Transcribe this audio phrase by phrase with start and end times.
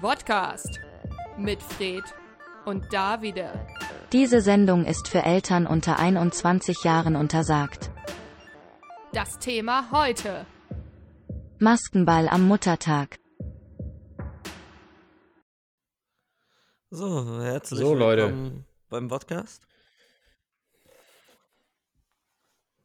[0.00, 0.80] Podcast
[1.36, 2.02] mit Fred
[2.64, 3.66] und Davide.
[4.12, 7.90] Diese Sendung ist für Eltern unter 21 Jahren untersagt.
[9.12, 10.46] Das Thema heute.
[11.58, 13.18] Maskenball am Muttertag.
[16.88, 18.22] So, herzlich So, Leute.
[18.28, 19.62] willkommen beim Podcast.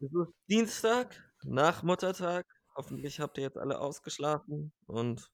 [0.00, 2.44] Es ist Dienstag nach Muttertag.
[2.76, 5.30] Hoffentlich habt ihr jetzt alle ausgeschlafen und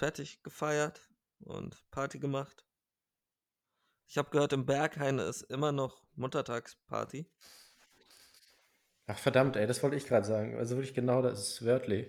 [0.00, 1.10] fertig gefeiert
[1.40, 2.64] und Party gemacht.
[4.06, 7.30] Ich habe gehört, im Berghain ist immer noch Muttertagsparty.
[9.06, 10.56] Ach verdammt, ey, das wollte ich gerade sagen.
[10.56, 12.08] Also wirklich genau, das ist wörtlich.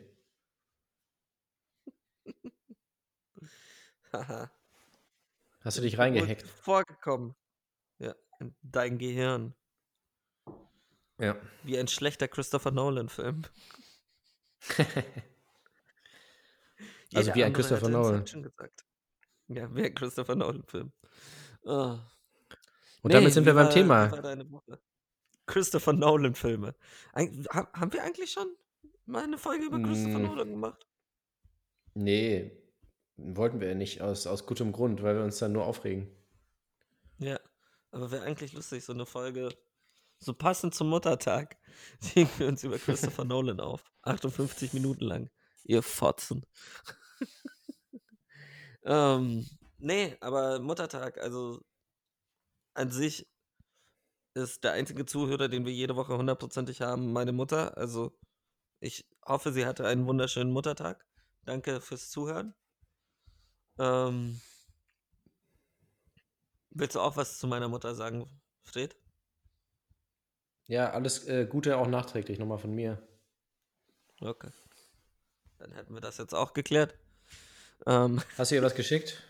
[4.13, 4.49] Haha.
[5.59, 6.47] Hast du dich reingehackt?
[6.47, 7.35] Vorgekommen.
[7.99, 9.53] Ja, in dein Gehirn.
[11.19, 11.35] Ja.
[11.63, 13.43] Wie ein schlechter Christopher Nolan-Film.
[17.13, 18.25] Also wie ein Christopher hätte Nolan.
[19.47, 20.91] Ja, wie ein Christopher Nolan-Film.
[21.63, 21.97] Oh.
[23.03, 24.11] Und damit sind wir wie beim war- Thema.
[24.11, 24.79] War?
[25.45, 26.75] Christopher Nolan-Filme.
[27.13, 28.47] Haben wir eigentlich schon
[29.05, 30.23] mal eine Folge über Christopher Mm.
[30.23, 30.87] Nolan gemacht?
[31.93, 32.51] Nee,
[33.17, 36.09] wollten wir nicht, aus, aus gutem Grund, weil wir uns dann nur aufregen.
[37.17, 37.39] Ja.
[37.91, 39.49] Aber wäre eigentlich lustig, so eine Folge,
[40.19, 41.57] so passend zum Muttertag,
[42.15, 43.83] legen wir uns über Christopher Nolan auf.
[44.03, 45.29] 58 Minuten lang.
[45.65, 46.45] Ihr Fotzen.
[48.83, 51.61] ähm, nee, aber Muttertag, also
[52.73, 53.27] an sich
[54.33, 57.77] ist der einzige Zuhörer, den wir jede Woche hundertprozentig haben, meine Mutter.
[57.77, 58.17] Also
[58.79, 61.05] ich hoffe, sie hatte einen wunderschönen Muttertag.
[61.43, 62.55] Danke fürs Zuhören.
[63.77, 64.41] Ähm,
[66.69, 68.29] willst du auch was zu meiner Mutter sagen,
[68.63, 68.95] Fred?
[70.67, 73.05] Ja, alles äh, Gute auch nachträglich nochmal von mir.
[74.21, 74.51] Okay.
[75.57, 76.97] Dann hätten wir das jetzt auch geklärt.
[77.87, 79.21] Ähm, Hast du ihr was geschickt?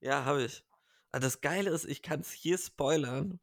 [0.00, 0.64] ja, habe ich.
[1.12, 3.40] Aber das Geile ist, ich kann es hier spoilern.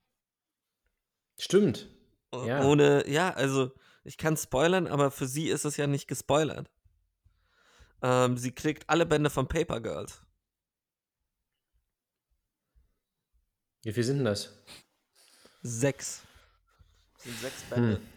[1.39, 1.87] Stimmt.
[2.33, 2.63] Ja.
[2.63, 3.71] Ohne, ja, also
[4.03, 6.69] ich kann spoilern, aber für sie ist es ja nicht gespoilert.
[8.01, 10.21] Ähm, sie kriegt alle Bände von Paper Girls.
[13.83, 14.51] Wie viel sind denn das?
[15.61, 16.21] Sechs.
[17.15, 17.97] Das sind sechs Bände.
[17.97, 18.07] Hm.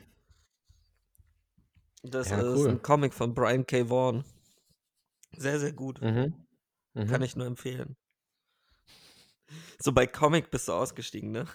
[2.10, 2.68] Das Ja, ist cool.
[2.70, 3.88] ein Comic von Brian K.
[3.88, 4.24] Vaughan.
[5.36, 6.00] Sehr, sehr gut.
[6.00, 6.34] Mhm.
[6.94, 7.06] Mhm.
[7.06, 7.96] Kann ich nur empfehlen.
[9.78, 11.46] So bei Comic bist du ausgestiegen, ne?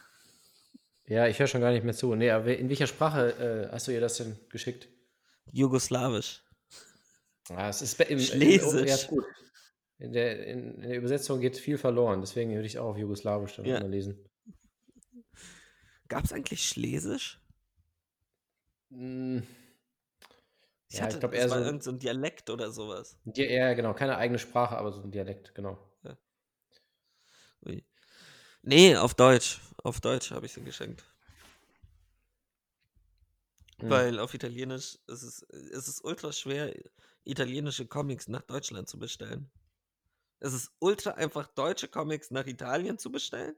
[1.07, 2.15] Ja, ich höre schon gar nicht mehr zu.
[2.15, 4.87] Nee, aber in welcher Sprache äh, hast du ihr das denn geschickt?
[5.51, 6.43] Jugoslawisch.
[7.49, 8.81] Ah, es ist im, Schlesisch.
[8.81, 9.23] In, ja, ist gut.
[9.97, 13.55] In der, in, in der Übersetzung geht viel verloren, deswegen würde ich auch auf Jugoslawisch
[13.55, 13.79] dann Ja.
[13.79, 14.17] mal lesen.
[16.07, 17.39] Gab es eigentlich Schlesisch?
[18.89, 19.39] Mm,
[20.89, 23.17] Ich Ja, hatte, ich glaub es eher so- irgend so ein Dialekt oder sowas.
[23.25, 25.77] Die, ja, genau, keine eigene Sprache, aber so ein Dialekt, genau.
[27.65, 27.83] Ui.
[28.61, 29.59] Nee, auf Deutsch.
[29.83, 31.03] Auf Deutsch habe ich sie geschenkt.
[33.79, 33.89] Hm.
[33.89, 36.73] Weil auf Italienisch ist es, es ist ultra schwer,
[37.23, 39.49] italienische Comics nach Deutschland zu bestellen.
[40.39, 43.55] Es ist ultra einfach, deutsche Comics nach Italien zu bestellen.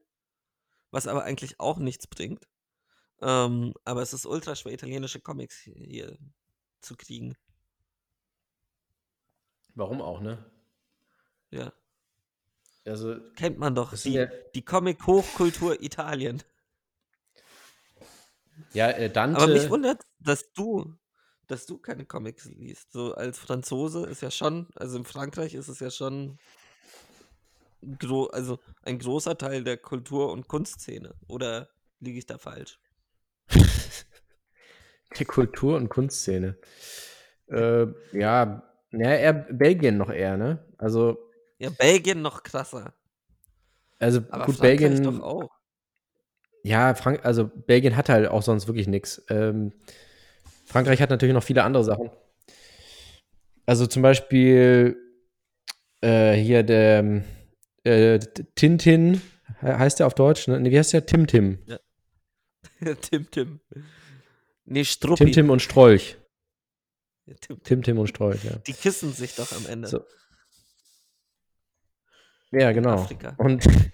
[0.92, 2.48] Was aber eigentlich auch nichts bringt.
[3.22, 6.18] Ähm, aber es ist ultra schwer, italienische Comics hier
[6.82, 7.36] zu kriegen.
[9.76, 10.44] Warum auch, ne?
[11.52, 11.72] Ja.
[12.86, 13.94] Also, Kennt man doch.
[13.94, 16.42] Die, ja- die Comic-Hochkultur Italien.
[18.74, 19.38] ja, äh, Dante.
[19.42, 20.96] Aber mich wundert, dass du,
[21.48, 22.92] dass du keine Comics liest.
[22.92, 26.40] So als Franzose ist ja schon, also in Frankreich ist es ja schon
[28.00, 31.14] gro also ein großer Teil der Kultur- und Kunstszene.
[31.28, 32.80] Oder liege ich da falsch?
[35.16, 36.58] Die Kultur- und Kunstszene.
[37.48, 40.66] Äh, ja, ja, eher Belgien noch eher, ne?
[40.78, 41.18] Also,
[41.60, 42.94] Ja, Belgien noch krasser.
[44.00, 45.04] also Aber gut, Frankreich Belgien.
[45.04, 45.50] doch auch.
[46.64, 49.24] Ja, Frank also Belgien hat halt auch sonst wirklich nichts.
[49.30, 49.72] Ähm,
[50.66, 52.10] Frankreich hat natürlich noch viele andere Sachen.
[53.66, 54.98] Also zum Beispiel
[56.02, 57.24] äh, hier der
[57.84, 58.20] äh,
[58.56, 59.22] Tintin,
[59.62, 60.48] he- heißt der auf Deutsch?
[60.50, 60.60] Ne?
[60.60, 61.06] Nee, wie heißt der?
[61.06, 61.60] Tim Tim.
[63.02, 63.60] Tim Tim.
[64.70, 65.24] Nee, Struppi.
[65.26, 66.18] Tim Tim und Strolch.
[67.26, 67.64] Ja, Tim.
[67.64, 68.58] Tim Tim und Strolch, ja.
[68.68, 69.88] Die kissen sich doch am Ende.
[69.88, 70.04] So.
[72.52, 72.96] Ja, genau.
[72.96, 73.34] Afrika.
[73.38, 73.66] Und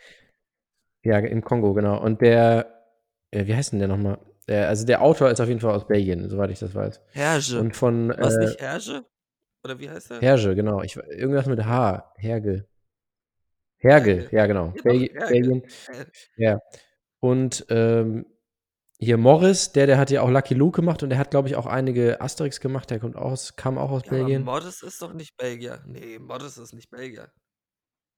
[1.04, 2.02] ja, im Kongo, genau.
[2.02, 2.86] Und der,
[3.32, 4.20] äh, wie heißt denn der nochmal?
[4.48, 7.02] Der, also der Autor ist auf jeden Fall aus Belgien, soweit ich das weiß.
[7.12, 7.60] Herge.
[7.60, 9.06] Und von Was äh, nicht Herge?
[9.64, 10.20] Oder wie heißt der?
[10.20, 10.82] Herge, genau.
[10.82, 12.12] Ich, irgendwas mit H.
[12.18, 12.68] Herge.
[13.78, 14.30] Herge, Herge.
[14.36, 14.74] ja, genau.
[14.84, 15.14] Ja, Herge.
[15.30, 15.64] Belgien.
[15.64, 16.06] Äh,
[16.36, 16.60] Ja.
[17.20, 18.26] Und ähm,
[19.04, 21.56] hier Morris, der, der hat ja auch Lucky Luke gemacht und der hat, glaube ich,
[21.56, 22.90] auch einige Asterix gemacht.
[22.90, 24.44] Der kommt aus, kam auch aus Ja, Belgien.
[24.44, 25.82] Morris ist doch nicht Belgier.
[25.86, 27.32] Nee, Morris ist nicht Belgier.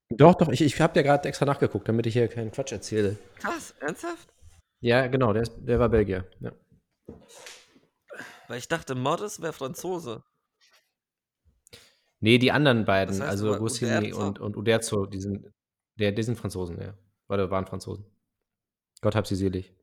[0.09, 3.17] Doch, doch, ich, ich habe ja gerade extra nachgeguckt, damit ich hier keinen Quatsch erzähle.
[3.39, 4.33] Krass, ernsthaft?
[4.81, 6.27] Ja, genau, der, ist, der war Belgier.
[6.39, 6.51] Ja.
[8.47, 10.23] Weil ich dachte, Morris wäre Franzose.
[12.19, 14.25] Nee, die anderen beiden, Das heißt also Uderzo.
[14.25, 15.51] und, und Uderzo, die sind,
[15.99, 16.93] der, die sind Franzosen, ja.
[17.27, 18.05] Oder waren Franzosen.
[19.01, 19.74] Gott hab sie selig.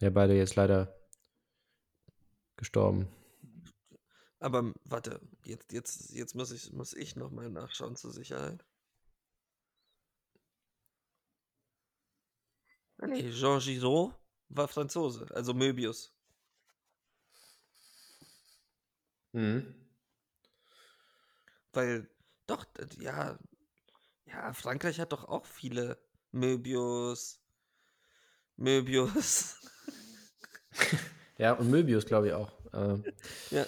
[0.00, 0.94] Ja, beide jetzt leider
[2.56, 3.08] gestorben.
[4.40, 8.64] Aber warte, jetzt, jetzt, jetzt muss ich, muss ich nochmal nachschauen zur Sicherheit.
[12.98, 14.14] Nee, Jean Giraud
[14.48, 16.12] war Franzose, also Möbius.
[19.32, 19.74] Mhm.
[21.72, 22.08] Weil,
[22.46, 22.64] doch,
[22.98, 23.38] ja,
[24.26, 25.98] ja, Frankreich hat doch auch viele
[26.32, 27.40] Möbius,
[28.56, 29.56] Möbius.
[31.38, 32.50] Ja, und Möbius, glaube ich, auch.
[32.72, 33.04] Ähm,
[33.50, 33.64] ja.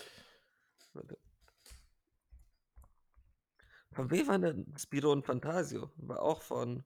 [3.92, 5.90] Von wem war denn Spiro und Fantasio?
[5.96, 6.84] War auch von,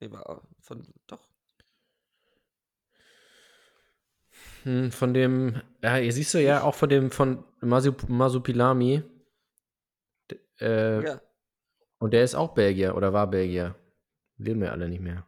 [0.00, 1.28] nee, war auch von, doch,
[4.64, 9.02] hm, von dem, ja, hier siehst du ja auch von dem, von Masup Masupilami.
[10.30, 11.20] D- Äh, ja,
[11.98, 13.74] Und der ist auch Belgier oder war Belgier.
[14.38, 15.26] Leben wir alle nicht mehr.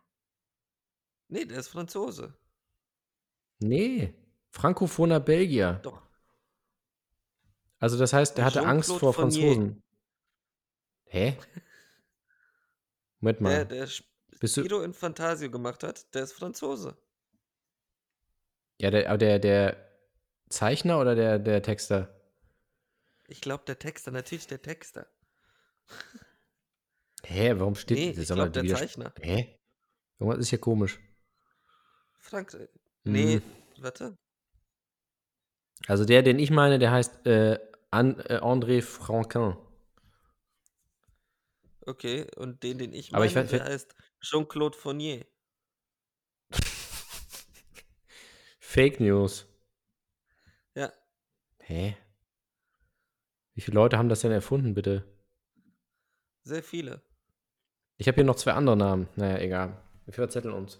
[1.29, 2.35] nee, der ist Franzose.
[3.61, 4.15] Nee,
[4.51, 5.81] frankophoner Belgier.
[5.83, 6.03] Doch,
[7.79, 9.13] Also das heißt, der hatte Angst vor.
[9.15, 9.83] Franzosen.
[11.07, 11.37] Hä?
[13.21, 13.67] Moment der, mal.
[13.67, 14.07] der Sp-
[14.41, 16.97] Bist Spiro in Fantasio gemacht hat, der ist Franzose.
[18.81, 19.77] ja, der, aber der, der
[20.49, 22.11] Zeichner oder der, der Texter?
[23.29, 25.07] Ich glaube, der Texter, natürlich der Texter.
[27.25, 28.19] Hä, warum steht Nee, das?
[28.25, 29.13] ich glaube, der Zeichner.
[29.21, 29.59] Hä?
[30.19, 31.01] Irgendwas ist hier komisch.
[32.19, 32.69] Frank, äh,
[33.05, 33.43] nee, Hm.
[33.83, 34.17] warte.
[35.87, 37.59] Also der, den ich meine, der heißt äh, äh,
[37.91, 39.57] André Franquin.
[41.87, 45.27] Okay, und den, den ich meine, ich weiß- der heißt Jean-Claude Fournier.
[48.59, 49.47] Fake News.
[50.75, 50.93] Ja,
[51.61, 51.97] Hä?
[53.55, 55.05] Wie viele Leute haben das denn erfunden, bitte?
[56.43, 57.01] sehr viele.
[57.97, 59.09] Ich habe hier noch zwei andere Namen.
[59.17, 59.81] Naja, egal.
[60.05, 60.79] Wir verzetteln uns.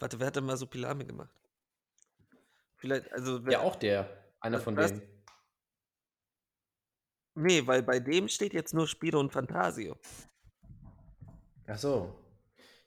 [0.00, 1.30] Warte, wer hat denn mal so Pilame gemacht?
[2.76, 4.08] Vielleicht, also, wer, Ja, auch der.
[4.40, 5.02] Einer von denen.
[7.34, 9.96] Nee, weil bei dem steht jetzt nur Spiro und Fantasio.
[11.66, 12.18] Ach so.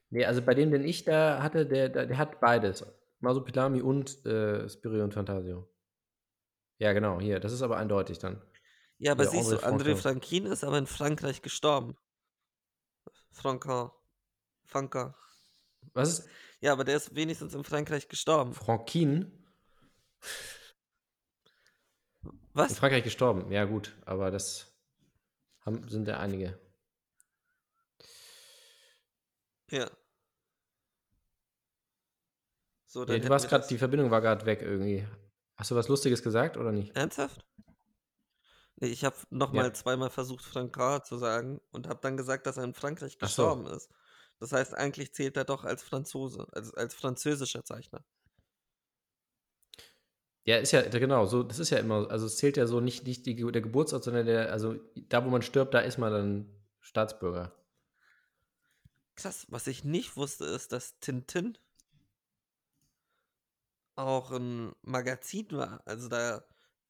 [0.10, 2.86] Nee, also bei dem, den ich da hatte, der, der, der hat beides.
[3.20, 5.72] Masupilami und äh, Spirio und Fantasio.
[6.80, 7.40] Ja, genau, hier.
[7.40, 8.42] Das ist aber eindeutig dann.
[8.98, 9.96] Ja, aber siehst du, André.
[9.96, 11.96] Franquin ist aber in Frankreich gestorben.
[13.32, 13.92] Franquin.
[14.66, 15.16] Franca.
[15.94, 16.30] Was ist
[16.64, 18.54] Ja, aber der ist wenigstens in Frankreich gestorben.
[18.54, 19.30] Franquin?
[22.24, 22.78] In Was?
[22.78, 23.52] Frankreich gestorben.
[23.52, 24.74] Ja, gut, aber das
[25.60, 26.58] haben, sind ja einige.
[29.72, 29.92] Ja.
[32.86, 35.06] So, Ja, du warst gerade, die Verbindung war gerade weg irgendwie.
[35.58, 36.96] Hast du was Lustiges gesagt oder nicht?
[36.96, 37.46] Ernsthaft?
[38.78, 42.64] Nee, ich habe nochmal zweimal versucht, Francard zu sagen und habe dann gesagt, dass er
[42.64, 43.44] in Frankreich Ach so.
[43.44, 43.90] gestorben ist.
[44.44, 48.04] Das heißt, eigentlich zählt er doch als Franzose, als, als französischer Zeichner.
[50.44, 53.08] Ja, ist ja, genau, so, das ist ja immer, also es zählt ja so nicht,
[53.08, 54.76] nicht die, der Geburtsort, sondern der, also
[55.08, 57.54] da, wo man stirbt, da ist man dann Staatsbürger.
[59.16, 61.58] Krass, was ich nicht wusste, ist, dass Tintin
[63.96, 65.82] auch ein Magazin war.
[65.86, 66.44] Also da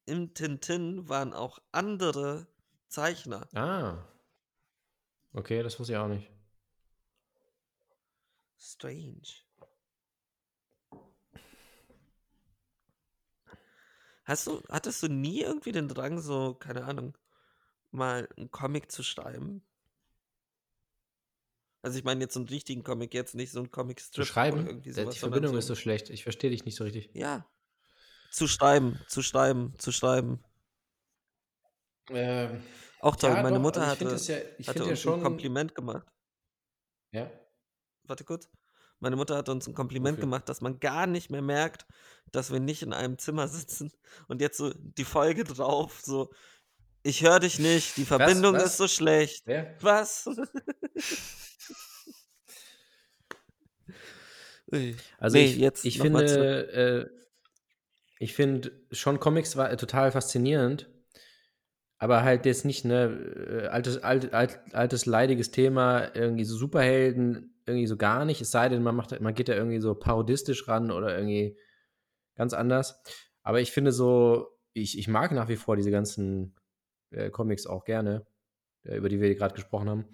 [0.06, 2.48] im Tintin waren auch andere
[2.88, 3.46] Zeichner.
[3.54, 4.02] Ah.
[5.34, 6.28] Okay, das wusste ich auch nicht.
[8.64, 9.28] Strange.
[14.24, 17.16] Hast du, hattest du nie irgendwie den Drang, so, keine Ahnung,
[17.90, 19.62] mal einen Comic zu schreiben?
[21.82, 24.66] Also ich meine jetzt so einen richtigen Comic, jetzt nicht so einen Comic-Strip Zu schreiben?
[24.66, 25.12] irgendwie sowas.
[25.12, 26.08] die Verbindung ist so schlecht.
[26.08, 27.10] Ich verstehe dich nicht so richtig.
[27.12, 27.46] Ja.
[28.30, 30.42] Zu schreiben, zu schreiben, zu schreiben.
[32.08, 32.62] Ähm,
[33.00, 33.34] Auch toll.
[33.34, 35.14] Meine doch, Mutter also hatte, ja, hatte ja schon.
[35.14, 36.06] ein Kompliment gemacht.
[37.10, 37.30] Ja.
[38.04, 38.48] Warte kurz.
[39.00, 40.26] Meine Mutter hat uns ein Kompliment Wofür?
[40.26, 41.86] gemacht, dass man gar nicht mehr merkt,
[42.32, 43.92] dass wir nicht in einem Zimmer sitzen.
[44.28, 46.32] Und jetzt so die Folge drauf, so,
[47.02, 48.64] ich höre dich nicht, die Verbindung was?
[48.64, 49.42] ist so schlecht.
[49.46, 49.76] Wer?
[49.80, 50.28] Was?
[55.18, 57.24] Also Nee, ich, jetzt ich finde, äh,
[58.18, 60.90] ich finde schon Comics war äh, total faszinierend,
[61.98, 63.04] aber halt jetzt nicht ne
[63.64, 68.40] äh, altes alt, alt, altes leidiges Thema irgendwie so Superhelden irgendwie so gar nicht.
[68.40, 71.56] Es sei denn, man macht man geht da irgendwie so parodistisch ran oder irgendwie
[72.34, 73.02] ganz anders.
[73.42, 76.54] Aber ich finde so, ich, ich mag nach wie vor diese ganzen
[77.10, 78.26] äh, Comics auch gerne.
[78.84, 80.04] äh, über die wir gerade gesprochen haben.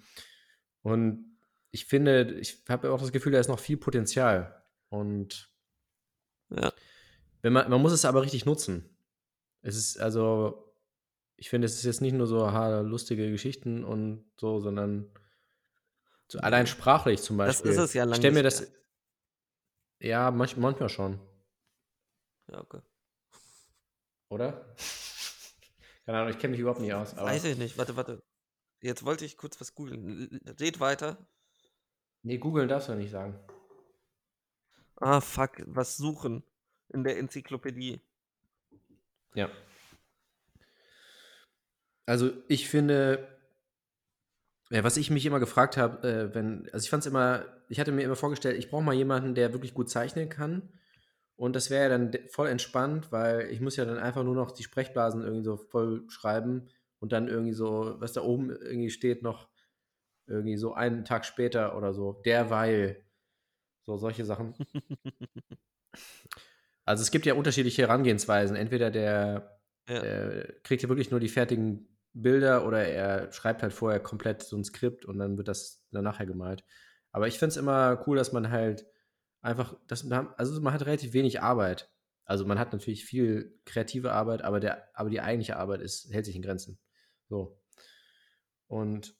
[0.83, 1.37] Und
[1.71, 4.63] ich finde, ich habe auch das Gefühl, da ist noch viel Potenzial.
[4.89, 5.51] Und
[6.49, 6.71] Ja.
[7.41, 8.89] wenn man, man muss es aber richtig nutzen.
[9.61, 10.70] Es ist also,
[11.41, 15.11] ich finde, es ist jetzt nicht nur so ha, lustige Geschichten und so, sondern
[16.27, 17.71] so allein sprachlich zum Das Beispiel.
[17.71, 18.69] ist es ja Ich lang stell mir das, mehr.
[20.01, 21.19] ja, manch, manchmal schon,
[22.47, 22.81] Ja, okay.
[24.29, 24.75] oder?
[26.05, 27.15] Keine Ahnung, ich kenne mich überhaupt nicht aus.
[27.17, 27.75] Weiß ich nicht.
[27.79, 28.21] Warte, warte.
[28.81, 30.39] Jetzt wollte ich kurz was googeln.
[30.59, 31.17] Red weiter.
[32.21, 33.39] nee, googeln darfst du nicht sagen.
[34.97, 35.63] Ah, fuck.
[35.65, 36.43] Was suchen
[36.89, 37.99] in der Enzyklopädie.
[39.33, 39.49] Ja.
[42.05, 43.27] Also ich finde,
[44.69, 47.79] ja, was ich mich immer gefragt habe, äh, wenn, also ich fand es immer, ich
[47.79, 50.69] hatte mir immer vorgestellt, ich brauche mal jemanden, der wirklich gut zeichnen kann.
[51.35, 54.51] Und das wäre ja dann voll entspannt, weil ich muss ja dann einfach nur noch
[54.51, 59.23] die Sprechblasen irgendwie so voll schreiben und dann irgendwie so, was da oben irgendwie steht,
[59.23, 59.49] noch
[60.27, 63.03] irgendwie so einen Tag später oder so, derweil.
[63.83, 64.55] So solche Sachen.
[66.83, 68.55] Also es gibt ja unterschiedliche Herangehensweisen.
[68.55, 70.01] Entweder der Ja.
[70.03, 74.57] äh, kriegt ja wirklich nur die fertigen Bilder oder er schreibt halt vorher komplett so
[74.57, 76.63] ein Skript und dann wird das dann nachher gemalt.
[77.11, 78.85] Aber ich finde es immer cool, dass man halt
[79.41, 81.89] einfach, dass man, also man hat relativ wenig Arbeit.
[82.25, 86.25] Also man hat natürlich viel kreative Arbeit, aber, der, aber die eigentliche Arbeit ist, hält
[86.25, 86.79] sich in Grenzen.
[87.27, 87.59] So.
[88.67, 89.15] Und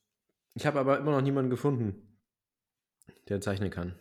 [0.54, 2.20] ich habe aber immer noch niemanden gefunden,
[3.28, 4.00] der zeichnen kann.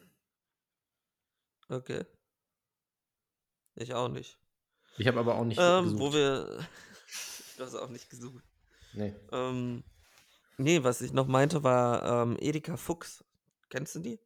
[1.69, 2.05] Okay.
[3.77, 4.40] Ich auch nicht.
[5.01, 6.01] Ich habe aber auch nicht Ähm, gesucht.
[6.01, 6.59] wo wir.
[7.57, 8.45] du hast auch nicht gesucht.
[8.93, 9.15] nee.
[9.33, 9.83] Ähm,
[10.59, 13.25] nee, was ich noch meinte, war ähm, Erika Fuchs.
[13.71, 14.21] Kennst du die?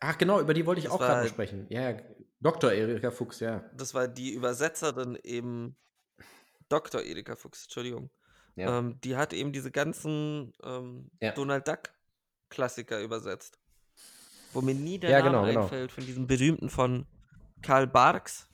[0.00, 1.66] Ach genau, über die wollte ich Das auch gerade besprechen.
[1.70, 2.00] Ja, ja,
[2.40, 2.72] Dr.
[2.72, 3.64] Erika Fuchs, ja.
[3.74, 5.76] Das war die Übersetzerin eben.
[6.68, 7.02] Dr.
[7.02, 8.10] Erika Fuchs, Entschuldigung.
[8.56, 8.78] Ja.
[8.78, 11.32] Ähm, die hat eben diese ganzen ähm, Ja.
[11.32, 11.80] Donald Duck
[12.48, 13.58] Klassiker übersetzt.
[14.52, 15.62] Wo mir nie der Ja, Name genau, genau.
[15.62, 17.06] einfällt von diesem berühmten von
[17.62, 18.48] Karl Barks.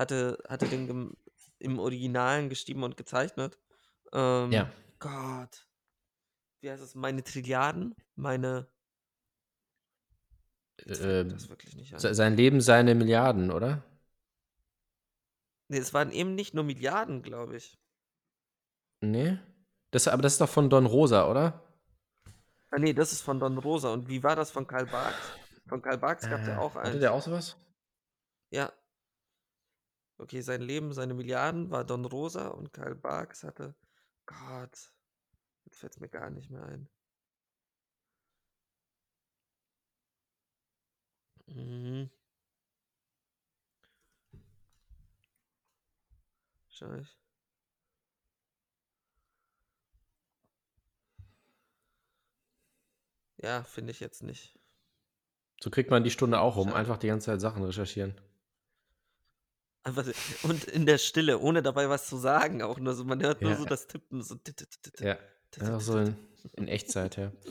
[0.00, 1.14] Hatte, hatte den
[1.58, 3.58] im Originalen geschrieben und gezeichnet.
[4.14, 4.72] Ähm, Ja.
[4.98, 5.68] Gott.
[6.62, 6.94] Wie heißt es?
[6.94, 7.94] Meine Trilliarden?
[8.16, 8.66] Meine.
[10.86, 10.98] Das.
[11.00, 13.84] Se- Sein Leben, seine Milliarden, oder?
[15.68, 17.78] Nee, es waren eben nicht nur Milliarden, glaube ich.
[19.02, 19.38] Nee.
[19.90, 21.62] Das, aber das ist doch von Don Rosa, oder?
[22.70, 23.92] Ah, nee, das ist von Don Rosa.
[23.92, 25.30] Und wie war das von Karl Barks?
[25.68, 27.00] Von Karl Barks gab es ja Äh, auch Hatte eins.
[27.00, 27.56] der auch sowas?
[28.50, 28.72] Ja.
[30.20, 33.74] Okay, sein Leben, seine Milliarden war Don Rosa und Karl Barks hatte.
[34.26, 34.92] Gott.
[35.64, 36.88] Jetzt fällt es mir gar nicht mehr ein.
[41.46, 42.10] Mhm.
[46.68, 47.16] Scheiße.
[53.38, 54.54] Ja, finde ich jetzt nicht.
[55.62, 56.68] So kriegt man die Stunde auch rum.
[56.68, 56.76] Schade.
[56.78, 58.14] Einfach die ganze Zeit Sachen recherchieren.
[59.86, 63.40] So- und in der Stille, ohne dabei was zu sagen, auch nur so, man hört
[63.40, 63.56] nur Ja.
[63.56, 64.34] so das Tippen, so.
[64.34, 65.14] tit, tit, tit, tit, Ja.
[65.50, 66.14] tit, tit, so tit.
[66.54, 67.32] in, in Echtzeit, ja.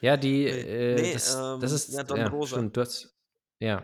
[0.00, 2.56] Ja, die, Nee, äh, nee, das, ähm, ist, ja, Don ja, Rosa.
[2.56, 3.18] stimmt, du hast,
[3.58, 3.82] ja.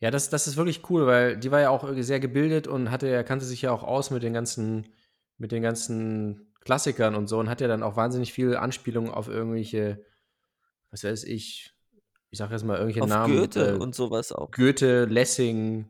[0.00, 2.90] Ja, das, das ist wirklich cool, weil die war ja auch irgendwie sehr gebildet und
[2.90, 4.92] hatte, ja- kannte sich ja auch aus mit den ganzen,
[5.38, 9.28] mit den ganzen Klassikern und so und hat ja dann auch wahnsinnig viel Anspielungen auf
[9.28, 10.04] irgendwelche,
[10.90, 11.72] was weiß ich,
[12.30, 13.36] ich sag jetzt mal irgendwelche Auf Namen.
[13.36, 14.50] Goethe äh, und sowas auch.
[14.50, 15.88] Goethe, Lessing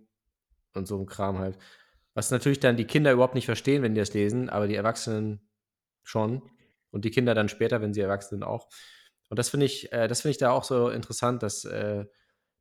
[0.74, 1.58] und so ein Kram halt.
[2.14, 5.40] Was natürlich dann die Kinder überhaupt nicht verstehen, wenn die das lesen, aber die Erwachsenen
[6.02, 6.42] schon.
[6.90, 8.68] Und die Kinder dann später, wenn sie erwachsen sind, auch.
[9.28, 12.06] Und das finde ich, äh, das finde ich da auch so interessant, dass, äh,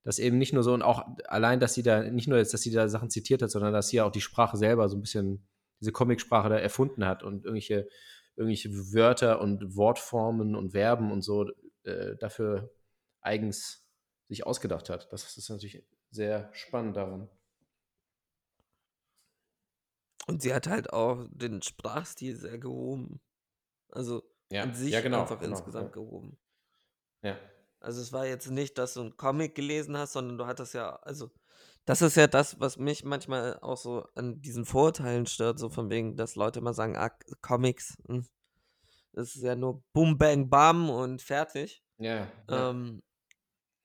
[0.04, 2.62] dass eben nicht nur so und auch allein, dass sie da, nicht nur jetzt, dass
[2.62, 5.02] sie da Sachen zitiert hat, sondern dass sie ja auch die Sprache selber so ein
[5.02, 5.48] bisschen,
[5.80, 7.88] diese Comicsprache da erfunden hat und irgendwelche,
[8.36, 11.50] irgendwelche Wörter und Wortformen und Verben und so
[11.84, 12.75] äh, dafür
[13.26, 13.86] eigens
[14.28, 15.12] sich ausgedacht hat.
[15.12, 17.30] Das ist natürlich sehr spannend daran.
[20.28, 23.22] Und sie hat halt auch den Sprachstil sehr gehoben.
[23.90, 26.38] Also an sich ja, genau, einfach genau, insgesamt gehoben.
[27.22, 27.38] Ja.
[27.80, 30.96] Also es war jetzt nicht, dass du einen Comic gelesen hast, sondern du hattest ja,
[30.98, 31.30] also
[31.86, 35.92] das ist ja das, was mich manchmal auch so an diesen Vorurteilen stört, so von
[35.92, 38.26] wegen, dass Leute immer sagen, ah, Comics, hm,
[39.14, 41.84] das ist ja nur Boom, Bang, Bam und fertig.
[41.98, 42.70] Ja, ja.
[42.72, 43.04] Ähm,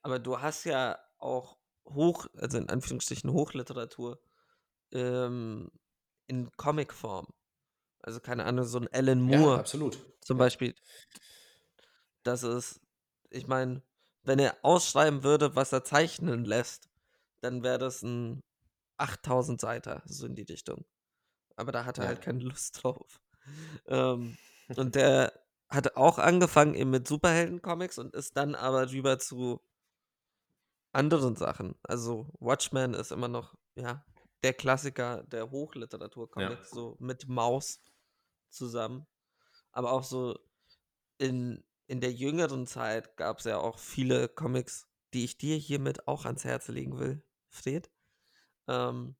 [0.03, 4.21] aber du hast ja auch Hoch, also in Anführungsstrichen Hochliteratur
[4.93, 5.71] ähm,
[6.27, 7.27] in Comicform.
[8.03, 9.99] Also keine Ahnung, so ein Alan ja, Moore absolut.
[10.21, 10.45] zum Ja.
[10.45, 10.75] Beispiel.
[12.23, 12.81] Das ist,
[13.31, 13.83] ich meine,
[14.23, 16.89] wenn er ausschreiben würde, was er zeichnen lässt,
[17.41, 18.43] dann wäre das ein
[18.99, 20.85] 8000 Seiter, so in die Richtung.
[21.57, 22.09] Aber da hat er Ja.
[22.09, 23.21] halt keine Lust drauf.
[23.87, 24.37] Ähm,
[24.77, 25.33] und der
[25.69, 29.61] hat auch angefangen eben mit Superhelden-Comics und ist dann aber rüber zu
[30.93, 31.75] anderen Sachen.
[31.83, 34.05] Also Watchmen ist immer noch, ja,
[34.43, 37.81] der Klassiker der Hochliteratur-Comics, so mit Maus
[38.49, 39.07] zusammen.
[39.73, 40.39] Aber auch so
[41.19, 46.09] in, in der jüngeren Zeit gab es ja auch viele Comics, die ich dir hiermit
[46.09, 47.91] auch ans Herz legen will, Fred.
[48.69, 49.17] Ähm,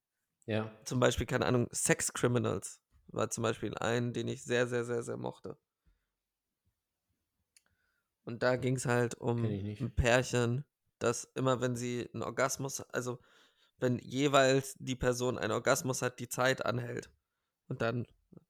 [0.47, 0.71] Ja.
[0.85, 5.03] zum Beispiel, keine Ahnung, Sex Criminals war zum Beispiel ein, den ich sehr, sehr, sehr,
[5.03, 5.59] sehr mochte.
[8.25, 10.65] Und da ging es halt um ein Pärchen,
[11.03, 13.19] das immer, wenn sie einen Orgasmus, also
[13.79, 17.11] wenn jeweils die Person einen Orgasmus hat, die Zeit anhält.
[17.69, 18.07] Und dann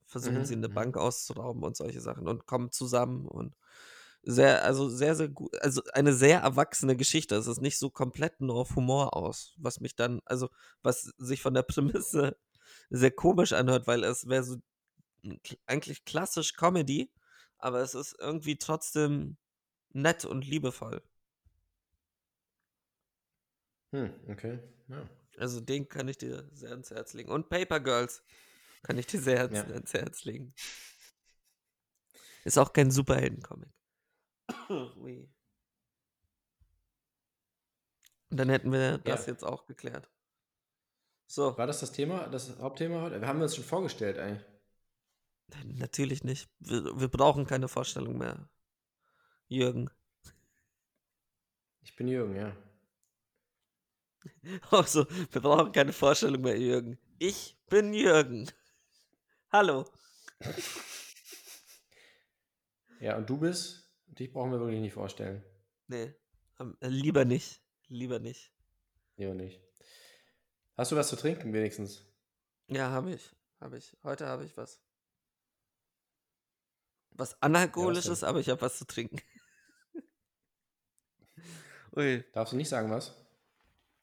[0.06, 0.74] versuchen Mhm, sie eine mhm.
[0.74, 3.54] Bank auszurauben und solche Sachen und kommen zusammen und
[4.22, 7.36] sehr, also sehr, sehr gut, also eine sehr erwachsene Geschichte.
[7.36, 10.50] Es ist nicht so komplett nur auf Humor aus, was mich dann, also
[10.82, 12.36] was sich von der Prämisse
[12.90, 14.56] sehr komisch anhört, weil es wäre so
[15.66, 17.12] eigentlich klassisch Comedy,
[17.58, 19.36] aber es ist irgendwie trotzdem
[19.92, 21.02] nett und liebevoll.
[23.92, 24.58] Hm, okay.
[24.88, 25.08] Ja.
[25.38, 27.30] Also den kann ich dir sehr ans Herz legen.
[27.30, 28.22] Und Paper Girls
[28.82, 29.64] kann ich dir sehr ans, Ja.
[29.64, 30.54] ans Herz legen.
[32.44, 33.68] Ist auch kein Superhelden-Comic.
[34.96, 35.28] Ui.
[38.30, 39.32] Und dann hätten wir das Ja.
[39.32, 40.08] jetzt auch geklärt.
[41.26, 43.20] So, War das das Thema, das Hauptthema heute?
[43.20, 44.46] Wir haben uns schon vorgestellt eigentlich.
[45.78, 46.48] natürlich nicht.
[46.60, 48.48] Wir, wir brauchen keine Vorstellung mehr.
[49.48, 49.90] Jürgen.
[51.82, 52.56] Ich bin Jürgen, ja.
[54.70, 56.98] Also, wir brauchen keine Vorstellung mehr, Jürgen.
[57.18, 58.50] Ich bin Jürgen.
[59.50, 59.84] Hallo.
[63.00, 63.90] Ja, und du bist?
[64.08, 65.42] Dich brauchen wir wirklich nicht vorstellen.
[65.86, 66.12] Nee,
[66.58, 67.62] am- äh, lieber nicht.
[67.88, 68.52] Lieber nicht.
[69.16, 69.58] Lieber nicht.
[70.76, 72.04] Hast du was zu trinken wenigstens?
[72.68, 73.34] Ja, habe ich.
[73.58, 73.96] Habe ich.
[74.04, 74.82] Heute habe ich was.
[77.12, 78.28] Was analkoholisches, denn?
[78.28, 79.18] aber ich habe was zu trinken.
[81.96, 82.22] Ui.
[82.32, 83.16] Darfst du nicht sagen was?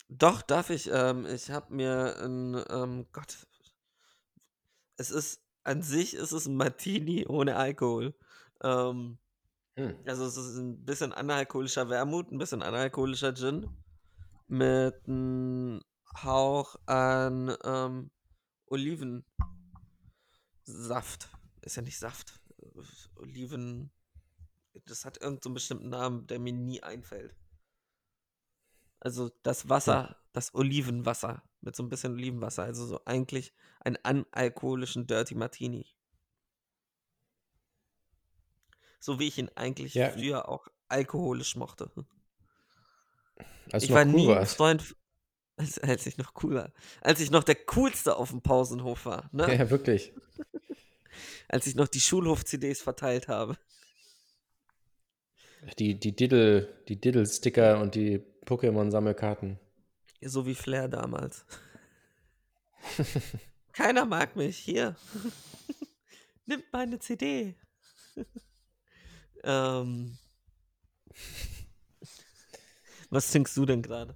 [0.09, 0.89] Doch, darf ich.
[0.91, 3.47] Ähm, ich habe mir ein, ähm, Gott.
[4.97, 8.15] Es ist, an sich ist es ein Martini ohne Alkohol.
[8.63, 9.17] Ähm,
[9.77, 9.95] Hm.
[10.07, 13.69] also es ist ein bisschen analkoholischer Wermut, ein bisschen analkoholischer Gin.
[14.47, 15.81] Mit einem
[16.23, 18.09] Hauch an ähm,
[18.65, 19.23] Olivensaft.
[21.61, 22.41] Ist ja nicht Saft.
[23.17, 23.91] Oliven.
[24.85, 27.35] Das hat irgendeinen so einen bestimmten Namen, der mir nie einfällt.
[28.99, 32.63] Also das Wasser, das Olivenwasser mit so ein bisschen Olivenwasser.
[32.63, 35.85] Also so eigentlich einen analkoholischen Dirty Martini.
[38.99, 40.09] So wie ich ihn eigentlich Ja.
[40.09, 41.91] früher auch alkoholisch mochte.
[43.71, 44.57] Als ich war noch cool nie warst.
[44.57, 44.95] Freund,
[45.57, 46.73] als, als ich noch cool war.
[47.01, 49.29] Als ich noch der coolste auf dem Pausenhof war.
[49.31, 49.55] Ne?
[49.55, 50.13] Ja, wirklich.
[51.49, 53.57] Als ich noch die Schulhof-CDs verteilt habe.
[55.79, 59.59] Die, die Diddle, die Diddle-Sticker und die Pokémon-Sammelkarten.
[60.21, 61.45] So wie Flair damals.
[63.73, 64.57] Keiner mag mich.
[64.57, 64.95] Hier.
[66.47, 67.55] Nimmt meine CD.
[69.43, 70.17] ähm.
[73.09, 74.15] Was trinkst du denn gerade?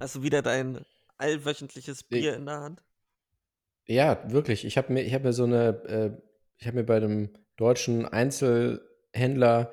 [0.00, 0.84] Hast du wieder dein
[1.16, 2.82] allwöchentliches Bier in der Hand?
[3.86, 4.64] Ja, wirklich.
[4.64, 6.22] Ich habe mir, ich habe mir so eine, äh,
[6.58, 9.72] ich habe mir bei einem deutschen Einzelhändler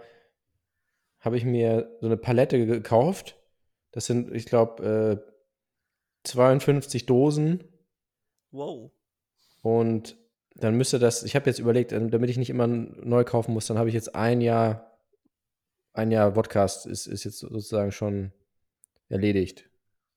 [1.19, 3.40] habe ich mir so eine Palette gekauft.
[3.91, 5.31] Das sind, ich glaube, äh,
[6.23, 7.63] 52 Dosen
[8.51, 8.91] Wow.
[9.61, 10.17] und
[10.55, 13.67] dann müsste das, ich habe jetzt überlegt, ähm, damit ich nicht immer neu kaufen muss,
[13.67, 14.97] dann habe ich jetzt ein Jahr,
[15.93, 18.31] ein Jahr Podcast ist, ist jetzt sozusagen schon
[19.09, 19.69] erledigt.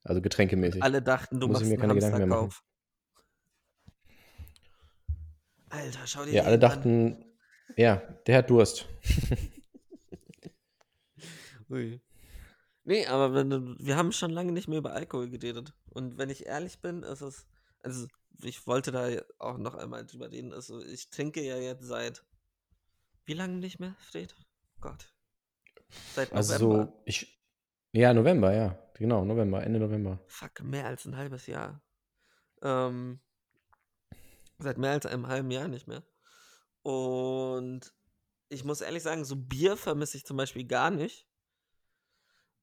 [0.02, 0.82] Also getränkemäßig.
[0.82, 2.52] Alle dachten, du Muss ich machst mir einen keine Gedanken mehr machen.
[5.70, 6.60] Alter, schau dir Ja, alle an.
[6.60, 7.24] dachten,
[7.76, 8.86] ja, der hat Durst.
[11.70, 12.00] Ui.
[12.84, 15.72] Nee, aber wenn wir haben schon lange nicht mehr über Alkohol geredet.
[15.90, 17.46] Und wenn ich ehrlich bin, ist es.
[17.82, 18.06] Also,
[18.42, 20.52] ich wollte da auch noch einmal drüber reden.
[20.52, 22.24] Also, ich trinke ja jetzt seit.
[23.24, 24.34] Wie lange nicht mehr, Fred?
[24.80, 25.14] Gott.
[26.14, 26.36] Seit November.
[26.36, 27.40] Also so, ich,
[27.92, 30.18] ja, November, ja, genau, November, Ende November.
[30.26, 31.80] Fuck, mehr als ein halbes Jahr.
[32.60, 33.20] Ähm,
[34.58, 36.02] seit mehr als einem halben Jahr nicht mehr.
[36.82, 37.94] Und
[38.48, 41.26] ich muss ehrlich sagen, so Bier vermisse ich zum Beispiel gar nicht.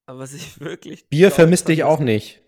[0.06, 1.08] Aber was ich wirklich.
[1.10, 2.42] Bier vermisst dich auch nicht.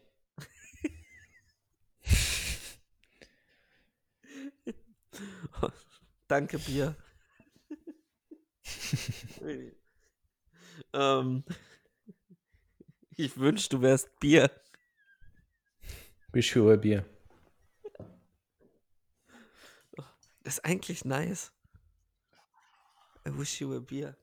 [6.28, 6.96] Danke, Bier.
[10.92, 11.44] Ähm,
[13.16, 14.50] ich wünsche, du wärst Bier.
[16.32, 17.06] Wish you a Bier.
[20.44, 21.52] Das ist eigentlich nice.
[23.26, 24.18] I wish you a beer.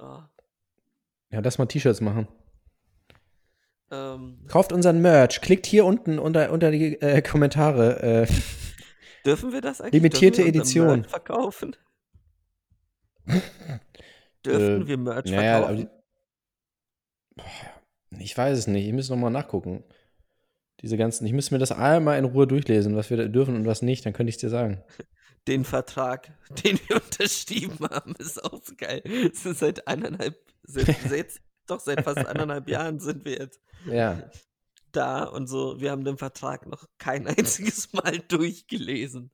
[0.00, 0.22] Oh.
[1.30, 2.26] Ja, lass mal T-Shirts machen.
[3.90, 5.40] Ähm, Kauft unseren Merch.
[5.40, 8.02] Klickt hier unten unter, unter die äh, Kommentare.
[8.02, 8.26] Äh,
[9.26, 9.94] dürfen wir das eigentlich?
[9.94, 11.04] Limitierte dürfen Edition.
[11.04, 11.76] Verkaufen?
[14.46, 15.90] Dürften Äh, wir Merch naja, verkaufen?
[17.36, 18.86] die, ich weiß es nicht.
[18.86, 19.84] Ich muss noch mal nachgucken.
[20.80, 23.82] Diese ganzen, ich müsste mir das einmal in Ruhe durchlesen, was wir dürfen und was
[23.82, 24.82] nicht, dann könnte ich es dir sagen.
[25.48, 26.32] Den Vertrag,
[26.64, 29.02] den wir unterschrieben haben, ist auch so geil.
[29.32, 34.22] Es ist seit eineinhalb, seit, doch seit fast eineinhalb Jahren sind wir jetzt Ja.
[34.92, 35.80] da und so.
[35.80, 39.30] Wir haben den Vertrag noch kein einziges Mal durchgelesen.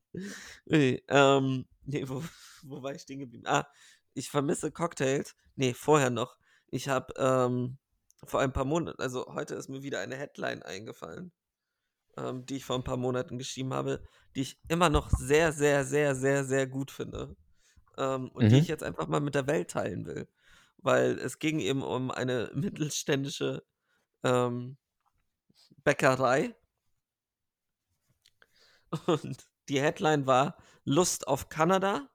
[0.67, 2.23] Nee, ähm, nee wo,
[2.63, 3.45] wo war ich stehen geblieben?
[3.47, 3.67] Ah,
[4.15, 5.35] ich vermisse Cocktails.
[5.57, 6.37] Nee, vorher noch.
[6.69, 7.79] Ich habe ähm,
[8.25, 11.33] vor ein paar Monaten, also heute ist mir wieder eine Headline eingefallen,
[12.17, 14.03] ähm, die ich vor ein paar Monaten geschrieben habe,
[14.35, 17.37] die ich immer noch sehr, sehr, sehr, sehr, sehr gut finde.
[17.99, 18.61] Ähm, und die Mhm.
[18.63, 20.29] ich jetzt einfach mal mit der Welt teilen will.
[20.79, 23.65] Weil es ging eben um eine mittelständische
[24.23, 24.77] ähm,
[25.85, 26.55] Bäckerei.
[29.07, 32.09] Und die Headline war Lust auf Kanada.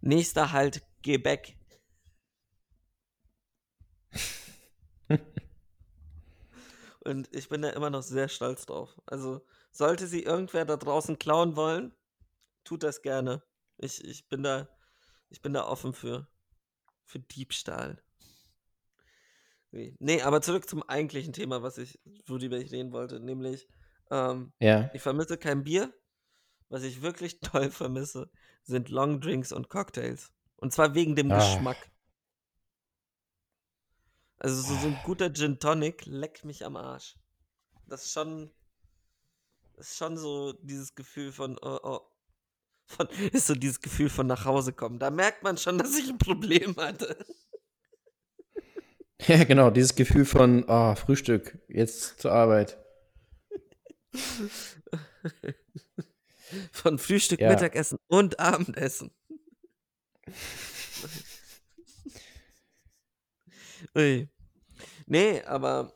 [0.00, 1.56] Nächster Halt Quebec.
[7.00, 9.00] Und ich bin da immer noch sehr stolz drauf.
[9.06, 11.94] Also, sollte sie irgendwer da draußen klauen wollen,
[12.64, 13.42] tut das gerne.
[13.78, 14.68] Ich, ich bin da,
[15.30, 16.28] ich bin da offen für,
[17.10, 18.02] für Diebstahl.
[19.72, 20.22] Nee.
[20.22, 23.68] aber zurück zum eigentlichen Thema, was ich, worüber ich reden wollte, nämlich,
[24.10, 24.90] ähm, Ja.
[24.94, 25.94] ich vermisse kein Bier.
[26.68, 28.30] Was ich wirklich toll vermisse,
[28.62, 30.32] sind Longdrinks und Cocktails.
[30.56, 31.36] Und zwar wegen dem Ah.
[31.38, 31.90] Geschmack.
[34.38, 37.16] Also so, so ein guter Gin Tonic leckt mich am Arsch.
[37.86, 38.50] Das ist schon,
[39.76, 42.00] das ist schon so dieses Gefühl von, oh, oh,
[42.90, 44.98] von, ist so dieses Gefühl von nach Hause kommen.
[44.98, 47.16] Da merkt man schon, dass ich ein Problem hatte.
[49.26, 52.78] Ja, genau, dieses Gefühl von, ah, Frühstück, jetzt zur Arbeit.
[56.72, 57.50] Von Frühstück, Ja.
[57.50, 59.10] Mittagessen und Abendessen.
[63.94, 64.26] Ui.
[65.04, 65.92] Nee, aber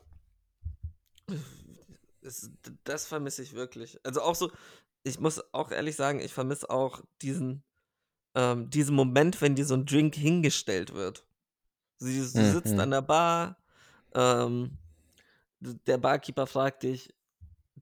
[2.83, 3.99] das vermisse ich wirklich.
[4.05, 4.51] Also auch so,
[5.05, 7.63] ich muss auch ehrlich sagen, ich vermisse auch diesen,
[8.33, 11.25] ähm, diesen Moment, wenn dir so ein Drink hingestellt wird.
[11.97, 12.51] Sie, du Mhm.
[12.51, 13.57] sitzt an der Bar,
[14.13, 14.77] ähm,
[15.61, 17.13] der Barkeeper fragt dich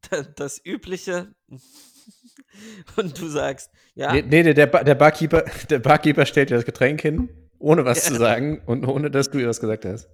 [0.10, 1.34] da- das Übliche
[2.98, 6.66] und du sagst, ja, Nee, nee der, Ba- der, Barkeeper, der Barkeeper stellt dir das
[6.66, 8.12] Getränk hin, ohne was Ja.
[8.12, 10.10] zu sagen und ohne, dass du ihr was gesagt hast.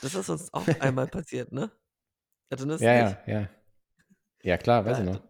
[0.00, 1.70] das ist uns auch einmal passiert, ne?
[2.48, 3.48] Erinnerst Ja, ja, ja.
[4.42, 5.22] Ja, klar, weiß Ja, ich noch.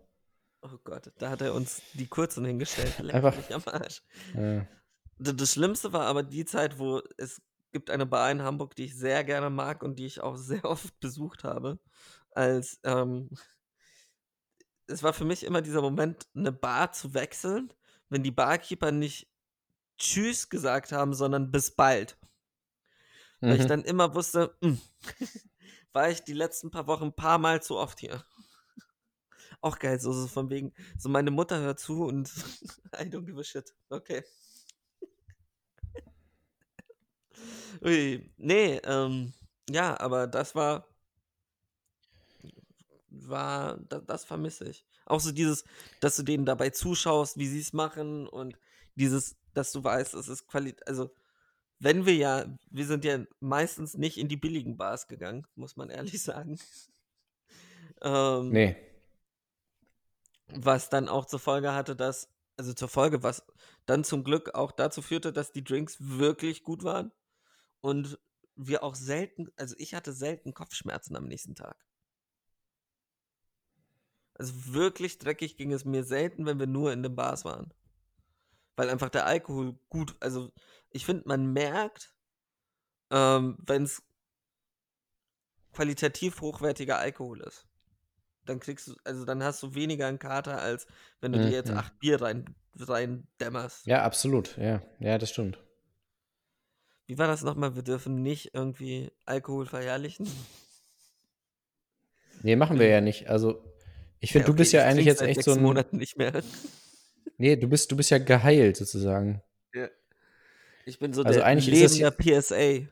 [0.66, 2.98] Oh Gott, da hat er uns die kurzen hingestellt.
[3.00, 4.02] Leck Einfach- mich am Arsch.
[4.34, 4.66] Ja.
[5.18, 8.96] Das Schlimmste war aber die Zeit, wo es gibt eine Bar in Hamburg, die ich
[8.96, 11.78] sehr gerne mag und die ich auch sehr oft besucht habe.
[12.30, 13.28] Als ähm,
[14.86, 17.72] es war für mich immer dieser Moment, eine Bar zu wechseln,
[18.08, 19.28] wenn die Barkeeper nicht
[19.98, 22.18] Tschüss gesagt haben, sondern bis bald.
[23.40, 23.68] Weil ich Mhm.
[23.68, 24.80] dann immer wusste, hm,
[25.92, 28.24] war ich die letzten paar Wochen ein paar Mal zu oft hier.
[29.64, 32.28] Auch geil, so, so von wegen, so meine Mutter hört zu und
[32.92, 33.74] I don't give a shit.
[33.88, 34.22] Okay.
[37.82, 39.32] Ui, nee, ähm,
[39.70, 40.86] ja, aber das war,
[43.08, 44.84] war, das, das vermisse ich.
[45.06, 45.64] Auch so dieses,
[46.00, 48.58] dass du denen dabei zuschaust, wie sie es machen und
[48.96, 51.10] dieses, dass du weißt, es ist Qualität, also
[51.78, 55.88] wenn wir ja, wir sind ja meistens nicht in die billigen Bars gegangen, muss man
[55.88, 56.58] ehrlich sagen.
[58.02, 58.93] ähm, Nee.
[60.48, 63.44] Was dann auch zur Folge hatte, dass, also zur Folge, was
[63.86, 67.12] dann zum Glück auch dazu führte, dass die Drinks wirklich gut waren
[67.80, 68.18] und
[68.56, 71.76] wir auch selten, also ich hatte selten Kopfschmerzen am nächsten Tag.
[74.34, 77.72] Also wirklich dreckig ging es mir selten, wenn wir nur in den Bars waren.
[78.76, 80.52] Weil einfach der Alkohol gut, also
[80.90, 82.14] ich finde, man merkt,
[83.10, 84.02] ähm, wenn es
[85.72, 87.66] qualitativ hochwertiger Alkohol ist.
[88.46, 90.86] Dann kriegst du, also dann hast du weniger einen Kater, als
[91.20, 91.76] wenn du dir jetzt Mhm.
[91.78, 93.86] acht Bier rein, rein dämmerst.
[93.86, 94.56] Ja, absolut.
[94.58, 95.58] Ja, ja, das stimmt.
[97.06, 97.74] Wie war das nochmal?
[97.74, 100.26] Wir dürfen nicht irgendwie Alkohol verherrlichen.
[102.42, 103.28] Nee, machen wir ja nicht.
[103.28, 103.62] Also,
[104.20, 105.62] ich finde, Ja, du bist okay, ja ich eigentlich jetzt echt so ein.
[105.62, 106.32] Monaten nicht mehr.
[107.36, 109.42] Nee, du bist, du bist ja geheilt sozusagen.
[110.86, 112.86] Ich bin so Also der eigentlich ist das lebender PSA.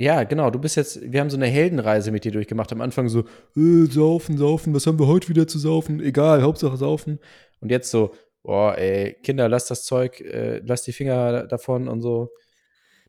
[0.00, 2.72] Ja, genau, du bist jetzt, wir haben so eine Heldenreise mit dir durchgemacht.
[2.72, 6.00] Am Anfang so, äh, saufen, saufen, was haben wir heute wieder zu saufen?
[6.00, 7.18] Egal, Hauptsache saufen.
[7.60, 12.00] Und jetzt so, boah, ey, Kinder, lasst das Zeug, äh, lasst die Finger davon und
[12.00, 12.30] so.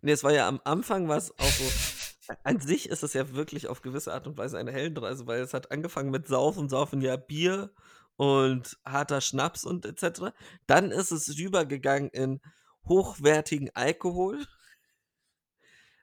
[0.01, 2.33] Nee, es war ja am Anfang was auch so.
[2.43, 5.53] An sich ist es ja wirklich auf gewisse Art und Weise eine Heldenreise, weil es
[5.53, 7.71] hat angefangen mit Saufen, Saufen ja Bier
[8.17, 10.33] und harter Schnaps und etc.
[10.67, 12.41] Dann ist es rübergegangen in
[12.85, 14.45] hochwertigen Alkohol.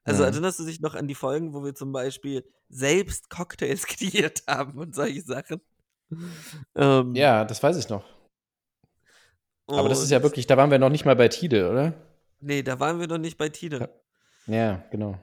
[0.09, 0.33] Also Mhm.
[0.33, 4.79] erinnerst du dich noch an die Folgen, wo wir zum Beispiel selbst Cocktails kreiert haben
[4.79, 5.61] und solche Sachen?
[6.75, 8.05] Ähm, Ja, das weiß ich noch.
[9.67, 11.93] Aber das ist ja wirklich, da waren wir noch nicht mal bei Tide, oder?
[12.41, 13.89] Nee, da waren wir noch nicht bei Tide.
[14.47, 15.19] Ja, genau.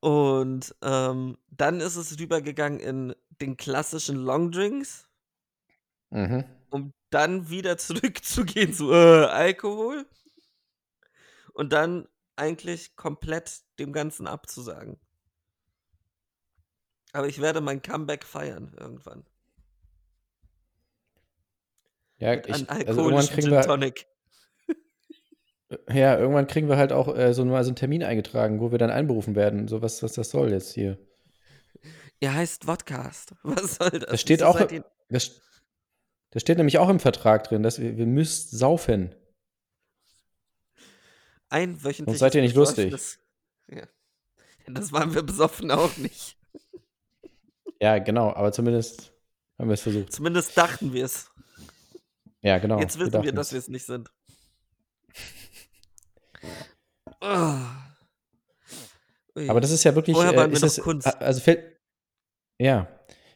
[0.00, 5.06] Und ähm, dann ist es rübergegangen in den klassischen Longdrinks,
[6.10, 6.44] Mhm.
[6.70, 10.06] um dann wieder zurückzugehen zu äh, Alkohol.
[11.54, 14.98] Und dann eigentlich komplett dem Ganzen abzusagen.
[17.12, 19.26] Aber ich werde mein Comeback feiern irgendwann.
[22.16, 24.06] Ja, Mit ich, also irgendwann kriegen wir, Tonic.
[25.88, 28.78] ja, irgendwann kriegen wir halt auch äh, so mal so einen Termin eingetragen, wo wir
[28.78, 29.68] dann einberufen werden.
[29.68, 30.98] So was, was das soll jetzt hier.
[32.20, 33.34] Er heißt Vodcast.
[33.42, 34.08] Was soll das?
[34.10, 35.40] Das steht auch, ihr- das,
[36.30, 39.12] das steht nämlich auch im Vertrag drin, dass wir, wir müsst saufen.
[41.52, 42.94] Ein wöchentliches seid ihr nicht lustig?
[43.68, 43.86] Ja.
[44.68, 46.38] Das waren wir besoffen auch nicht.
[47.80, 49.12] Ja, genau, aber zumindest
[49.58, 50.12] haben wir es versucht.
[50.12, 51.32] Zumindest dachten wir es.
[52.42, 52.78] Ja, genau.
[52.78, 54.08] Jetzt wissen wir, dachten dass wir es nicht sind.
[59.36, 59.48] Ui.
[59.48, 60.14] Aber das ist ja wirklich.
[60.14, 61.06] Vorher äh, waren wir ist noch es, Kunst.
[61.20, 61.80] Also fällt,
[62.58, 62.86] ja.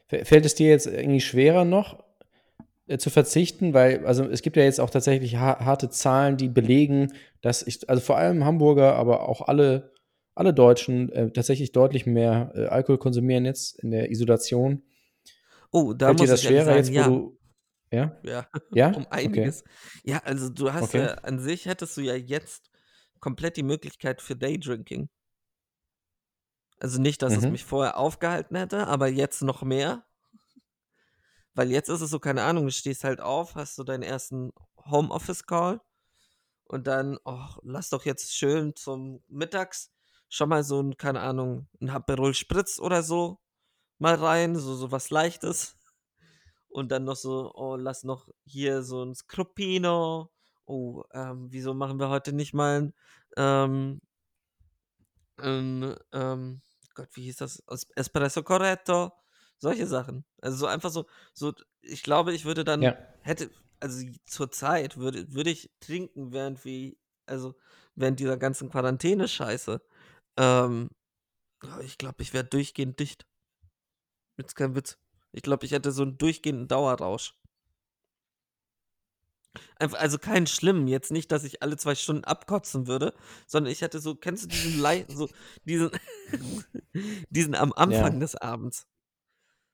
[0.09, 2.06] Fällt es dir jetzt irgendwie schwerer noch äh,
[2.99, 3.75] zu verzichten?
[3.75, 7.89] Weil, also es gibt ja jetzt auch tatsächlich ha harte Zahlen, die belegen, dass ich,
[7.91, 9.93] also vor allem Hamburger, aber auch alle,
[10.35, 14.83] alle Deutschen äh, tatsächlich deutlich mehr äh, Alkohol konsumieren jetzt in der Isolation.
[15.73, 17.09] Oh, da Fällt dir muss das ich schwerer sagen, jetzt, wo ja.
[17.09, 17.39] du.
[17.93, 18.17] Ja?
[18.23, 18.91] Ja, Ja?
[18.97, 19.65] um einiges.
[20.05, 20.99] Ja, also du hast Okay.
[20.99, 22.71] ja, an sich hättest du ja jetzt
[23.21, 25.09] komplett die Möglichkeit für Daydrinking.
[26.79, 27.53] Also nicht, dass es Mhm.
[27.53, 30.05] mich vorher aufgehalten hätte, aber jetzt noch mehr.
[31.57, 34.53] Weil jetzt ist es so, keine Ahnung, du stehst halt auf, hast du deinen ersten
[34.91, 35.81] Homeoffice-Call
[36.67, 39.93] und dann, oh, lass doch jetzt schön zum Mittags
[40.29, 43.41] schon mal so ein, keine Ahnung, ein Aperol Spritz oder so
[43.99, 45.77] mal rein, so, so was Leichtes.
[46.69, 50.31] Und dann noch so, oh, lass noch hier so ein Scrupino.
[50.67, 52.95] Oh, ähm, wieso machen wir heute nicht mal ein,
[53.37, 54.01] ähm,
[56.13, 56.61] ähm,
[56.95, 57.63] Gott, wie hieß das?
[57.69, 59.13] Es- Espresso Corretto.
[59.59, 60.25] Solche Sachen.
[60.41, 62.97] Also so einfach so, so, ich glaube, ich würde dann, Ja.
[63.23, 67.55] hätte, also zur Zeit würde, würde ich trinken, während wie, also
[67.95, 69.81] während dieser ganzen Quarantäne-Scheiße.
[70.37, 70.91] Ähm,
[71.83, 73.27] ich glaube, ich wäre durchgehend dicht.
[74.37, 74.99] Jetzt kein Witz.
[75.33, 77.35] Ich glaube, ich hätte so einen durchgehenden Dauerrausch.
[79.79, 83.15] Einfach, also keinen schlimmen, jetzt nicht, dass ich alle zwei Stunden abkotzen würde,
[83.47, 85.29] sondern ich hätte so, kennst du diesen Lei so
[85.65, 85.91] diesen,
[87.31, 88.19] diesen am Anfang Ja.
[88.21, 88.87] des Abends.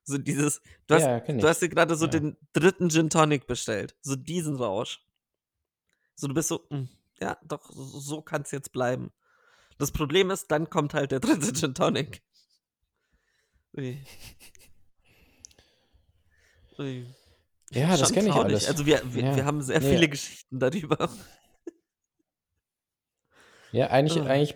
[0.04, 2.10] So dieses, du hast, Ja, du hast dir gerade so Ja.
[2.10, 3.94] den dritten Gin Tonic bestellt.
[4.02, 5.00] So diesen Rausch.
[6.14, 6.88] So, du bist so, "Mm,
[7.20, 9.12] ja, doch, so, kann es jetzt bleiben.
[9.78, 12.22] Das Problem ist, dann kommt halt der dritte Gin Tonic.
[13.76, 14.04] Ui.
[16.78, 17.06] Ui.
[17.70, 18.66] Ja, das kenne ich alles.
[18.68, 19.36] Also wir, wir, Ja.
[19.36, 21.08] wir haben sehr viele Geschichten darüber.
[23.74, 24.26] Ja, eigentlich, Ah.
[24.26, 24.54] eigentlich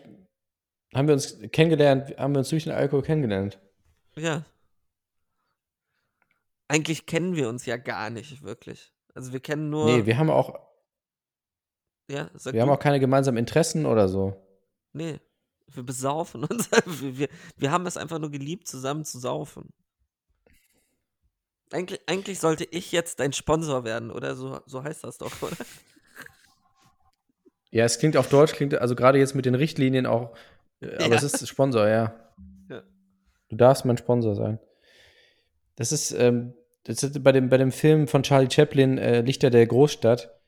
[0.95, 3.59] haben wir uns kennengelernt, haben wir uns durch den Alkohol kennengelernt.
[4.15, 4.45] Ja.
[6.69, 8.93] Eigentlich kennen wir uns ja gar nicht wirklich.
[9.15, 9.87] Also wir kennen nur.
[9.87, 10.59] Nee, wir haben auch,
[12.11, 12.75] ja, sag wir haben du.
[12.75, 14.37] auch keine gemeinsamen Interessen oder so.
[14.93, 15.21] Nee,
[15.69, 16.71] wir besaufen uns.
[17.01, 19.73] wir, wir, wir haben es einfach nur geliebt, zusammen zu saufen.
[21.73, 24.37] Eigentlich, eigentlich sollte ich jetzt dein Sponsor werden, oder?
[24.37, 25.57] So, so heißt das doch, oder?
[27.71, 30.37] Ja, es klingt auf Deutsch, klingt also gerade jetzt mit den Richtlinien auch,
[30.81, 31.15] äh, aber Ja.
[31.17, 32.15] es ist Sponsor, ja.
[32.69, 32.83] Ja.
[33.49, 34.61] Du darfst mein Sponsor sein.
[35.77, 39.51] Das ist, ähm, das ist bei, dem, bei dem Film von Charlie Chaplin, äh, Lichter
[39.51, 40.41] der Großstadt.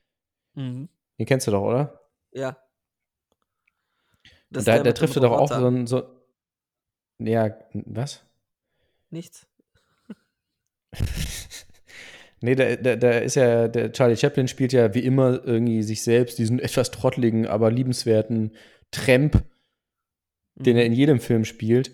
[0.55, 0.89] Mhm.
[1.17, 2.01] Den kennst du doch, oder?
[2.31, 2.57] Ja.
[4.49, 6.03] Das Und da, der da trifft er doch auch so ein, so.
[7.19, 8.23] Ja, was?
[9.09, 9.47] Nichts.
[12.41, 16.03] Nee, da, da, da ist ja, der Charlie Chaplin spielt ja wie immer irgendwie sich
[16.03, 18.55] selbst, diesen etwas trottligen, aber liebenswerten
[18.91, 19.43] Tramp,
[20.55, 20.91] den er Mhm.
[20.91, 21.91] in jedem Film spielt.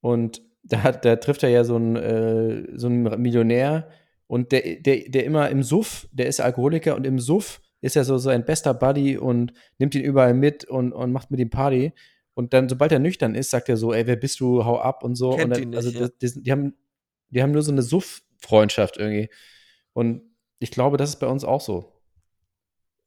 [0.00, 3.88] Und da, hat, da trifft er ja so einen, äh, so einen Millionär
[4.26, 8.04] und der, der, der immer im Suff, der ist Alkoholiker und im Suff ist er
[8.04, 11.50] so, so ein bester Buddy und nimmt ihn überall mit und, und macht mit ihm
[11.50, 11.92] Party.
[12.34, 15.04] Und dann, sobald er nüchtern ist, sagt er so, ey, wer bist du, hau ab
[15.04, 15.30] und so.
[15.30, 16.00] Kennt und dann, nicht, also ja.
[16.00, 16.74] das, das, die, haben,
[17.30, 19.30] die haben nur so eine Suff-Freundschaft irgendwie.
[19.92, 20.22] Und
[20.58, 21.92] ich glaube, das ist bei uns auch so.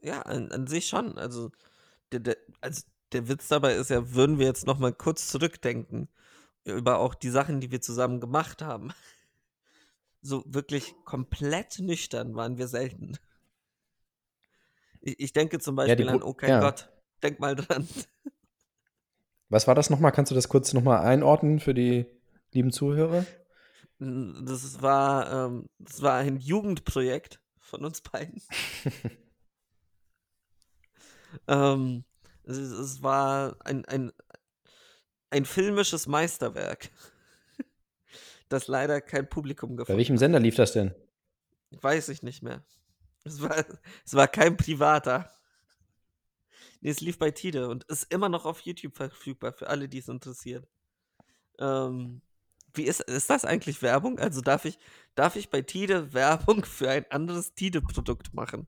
[0.02, 1.18] Ja, an, an sich schon.
[1.18, 1.52] Also
[2.12, 6.08] der, der, also der Witz dabei ist ja, würden wir jetzt noch mal kurz zurückdenken
[6.76, 8.94] über auch die Sachen, die wir zusammen gemacht haben.
[10.22, 13.18] So wirklich komplett nüchtern waren wir selten.
[15.00, 16.60] Ich, ich denke zum Ja, Beispiel an Gru Oh kein ja.
[16.60, 16.90] Gott.
[17.24, 17.88] Denk mal dran.
[19.50, 20.12] Was war das nochmal?
[20.12, 22.06] Kannst du das kurz nochmal einordnen für die
[22.52, 23.26] lieben Zuhörer?
[23.98, 28.42] Das war, ähm, das war ein Jugendprojekt von uns beiden.
[31.48, 32.04] ähm,
[32.44, 34.12] es, es war ein, ein,
[35.30, 36.90] ein filmisches Meisterwerk,
[38.50, 40.20] das leider kein Publikum Bei gefunden welchem hat.
[40.20, 40.94] Sender lief das denn?
[41.72, 42.64] Weiß ich nicht mehr.
[43.24, 43.66] Es war,
[44.06, 45.32] es war kein privater.
[46.82, 50.00] Nee, es lief bei Tide und ist immer noch auf YouTube verfügbar für alle, die
[50.00, 50.68] es interessiert.
[51.60, 52.22] Ähm,
[52.74, 54.20] wie ist, ist das eigentlich Werbung?
[54.20, 54.80] Also darf ich,
[55.16, 58.68] darf ich bei Tide Werbung für ein anderes Tide-Produkt machen?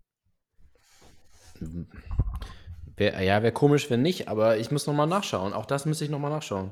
[3.02, 5.54] Wär, ja, wäre komisch, wenn nicht, aber ich muss nochmal nachschauen.
[5.54, 6.72] Auch das müsste ich nochmal nachschauen.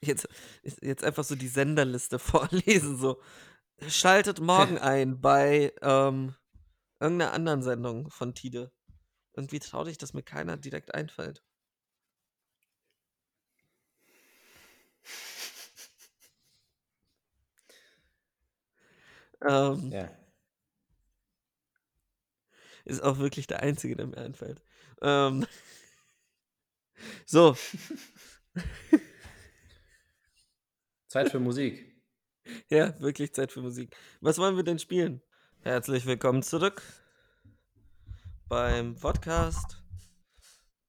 [0.00, 0.26] Jetzt,
[0.82, 3.22] jetzt einfach so die Senderliste vorlesen, so.
[3.86, 6.34] Schaltet morgen ein bei ähm,
[6.98, 8.72] irgendeiner anderen Sendung von Tide.
[9.34, 11.44] Irgendwie traurig, dass mir keiner direkt einfällt.
[19.46, 20.10] Ähm, Ja.
[22.86, 24.62] Ist auch wirklich der einzige, der mir einfällt.
[25.04, 25.46] Ähm,
[27.26, 27.54] so,
[31.08, 31.94] Zeit für Musik.
[32.70, 33.94] ja, wirklich Zeit für Musik.
[34.22, 35.20] Was wollen wir denn spielen?
[35.60, 36.82] Herzlich willkommen zurück
[38.48, 39.82] beim Podcast,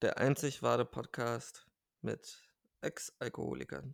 [0.01, 1.67] der einzig wahre Podcast
[2.01, 2.41] mit
[2.79, 3.93] Ex-Alkoholikern.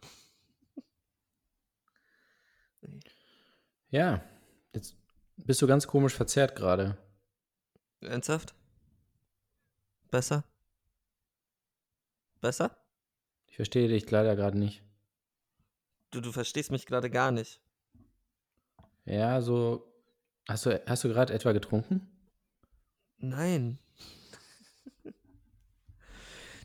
[3.89, 4.23] Ja,
[4.71, 4.95] jetzt
[5.37, 6.95] bist du ganz komisch verzerrt gerade.
[8.01, 8.53] Ernsthaft?
[10.11, 10.43] Besser?
[12.41, 12.77] Besser?
[13.47, 14.83] Ich verstehe dich leider gerade nicht.
[16.11, 17.61] Du, du verstehst mich gerade gar nicht.
[19.05, 19.87] Ja, so.
[20.47, 22.07] Hast du, hast du gerade etwa getrunken?
[23.17, 23.79] Nein.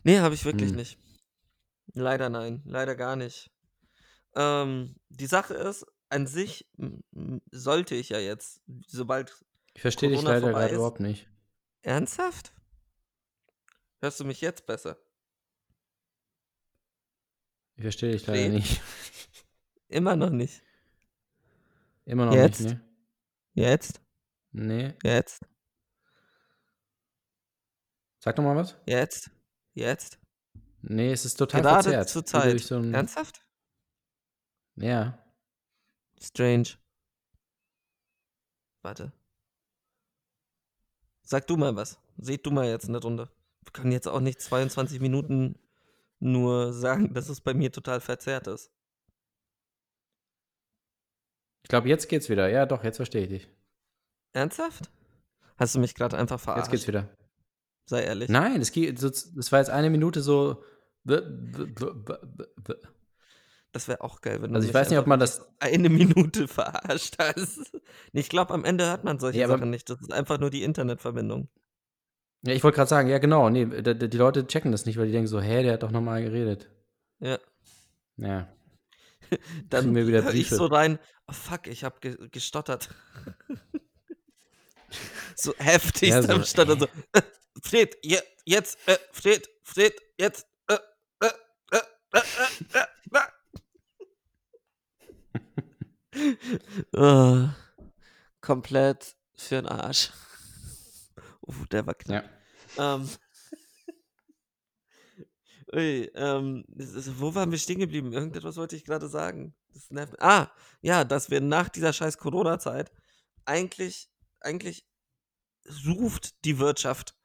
[0.05, 0.77] nee, habe ich wirklich Hm.
[0.77, 0.99] nicht.
[1.93, 3.51] Leider nein, leider gar nicht.
[4.35, 6.69] Ähm, die Sache ist, an sich
[7.53, 9.45] sollte ich ja jetzt, sobald.
[9.75, 11.29] Ich verstehe dich leider gerade überhaupt nicht.
[11.83, 12.53] Ernsthaft?
[14.01, 14.99] Hörst du mich jetzt besser?
[17.77, 18.81] Ich verstehe dich leider nicht.
[19.89, 20.63] Immer noch nicht.
[22.05, 22.61] Immer noch Jetzt?
[22.61, 22.85] nicht, ne?
[23.55, 24.01] Jetzt?
[24.53, 24.95] Nee.
[25.03, 25.45] Jetzt?
[28.19, 28.77] Sag doch mal was.
[28.87, 29.31] Jetzt?
[29.75, 30.19] Jetzt?
[30.83, 32.09] Nee, es ist total Gerade verzerrt.
[32.09, 32.61] zur Zeit.
[32.61, 33.45] So ein, Ernsthaft?
[34.77, 35.23] ja.
[36.21, 36.69] Strange.
[38.83, 39.13] Warte.
[41.23, 41.99] Sag du mal was.
[42.17, 43.29] Seht du mal jetzt eine Runde.
[43.77, 45.59] Können jetzt auch nicht 22 Minuten
[46.19, 48.71] nur sagen, dass es bei mir total verzerrt ist.
[51.63, 52.49] Ich glaube, jetzt geht's wieder.
[52.49, 53.49] Ja, doch, jetzt verstehe ich dich.
[54.33, 54.91] Ernsthaft?
[55.57, 56.67] Hast du mich gerade einfach verarscht?
[56.67, 57.09] Jetzt geht's wieder.
[57.87, 58.29] Sei ehrlich.
[58.29, 60.63] Nein, es geht, das war jetzt eine Minute so.
[63.73, 65.89] Das wäre auch geil, wenn du Also ich mich weiß nicht, ob man das- eine
[65.89, 67.73] Minute verarscht hast.
[68.13, 69.89] Ich glaube, am Ende hört man solche Ja, Sachen nicht.
[69.91, 71.49] Das ist einfach nur die Internetverbindung.
[72.47, 73.51] Ja, ich wollte gerade sagen, ja, genau.
[73.51, 76.23] Nee, die Leute checken das nicht, weil die denken so, hä, der hat doch nochmal
[76.23, 76.71] geredet.
[77.19, 77.39] Ja.
[78.17, 78.49] Ja.
[79.69, 80.57] Dann wir wieder hör ich Briefe.
[80.57, 82.91] so rein, oh fuck, ich habe ge gestottert.
[85.35, 86.79] so heftig Ja, so, am Stottern.
[86.79, 87.23] So, äh,
[87.63, 90.79] Fred, je, jetzt, äh, Fred, Fred, jetzt, äh,
[91.21, 91.31] äh,
[91.73, 91.81] äh,
[92.13, 92.21] äh,
[92.73, 92.81] äh,
[96.13, 96.97] äh, äh.
[96.97, 97.49] oh,
[98.41, 100.13] komplett für den Arsch.
[101.41, 102.25] Oh, der war knapp.
[102.25, 102.36] Ja.
[102.79, 103.09] Ähm.
[105.75, 106.65] Ui, ähm,
[107.19, 108.13] wo waren wir stehen geblieben?
[108.13, 109.55] Irgendetwas wollte ich gerade sagen.
[110.19, 110.49] Ah,
[110.81, 112.93] ja, dass wir nach dieser scheiß Corona-Zeit
[113.45, 114.09] eigentlich,
[114.41, 114.87] eigentlich
[115.87, 117.17] ruft die Wirtschaft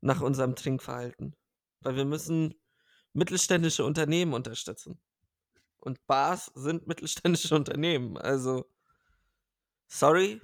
[0.00, 1.36] nach unserem Trinkverhalten.
[1.80, 2.54] Weil wir müssen
[3.12, 5.00] mittelständische Unternehmen unterstützen.
[5.78, 8.16] Und Bars sind mittelständische Unternehmen.
[8.16, 8.70] Also,
[9.88, 10.40] sorry.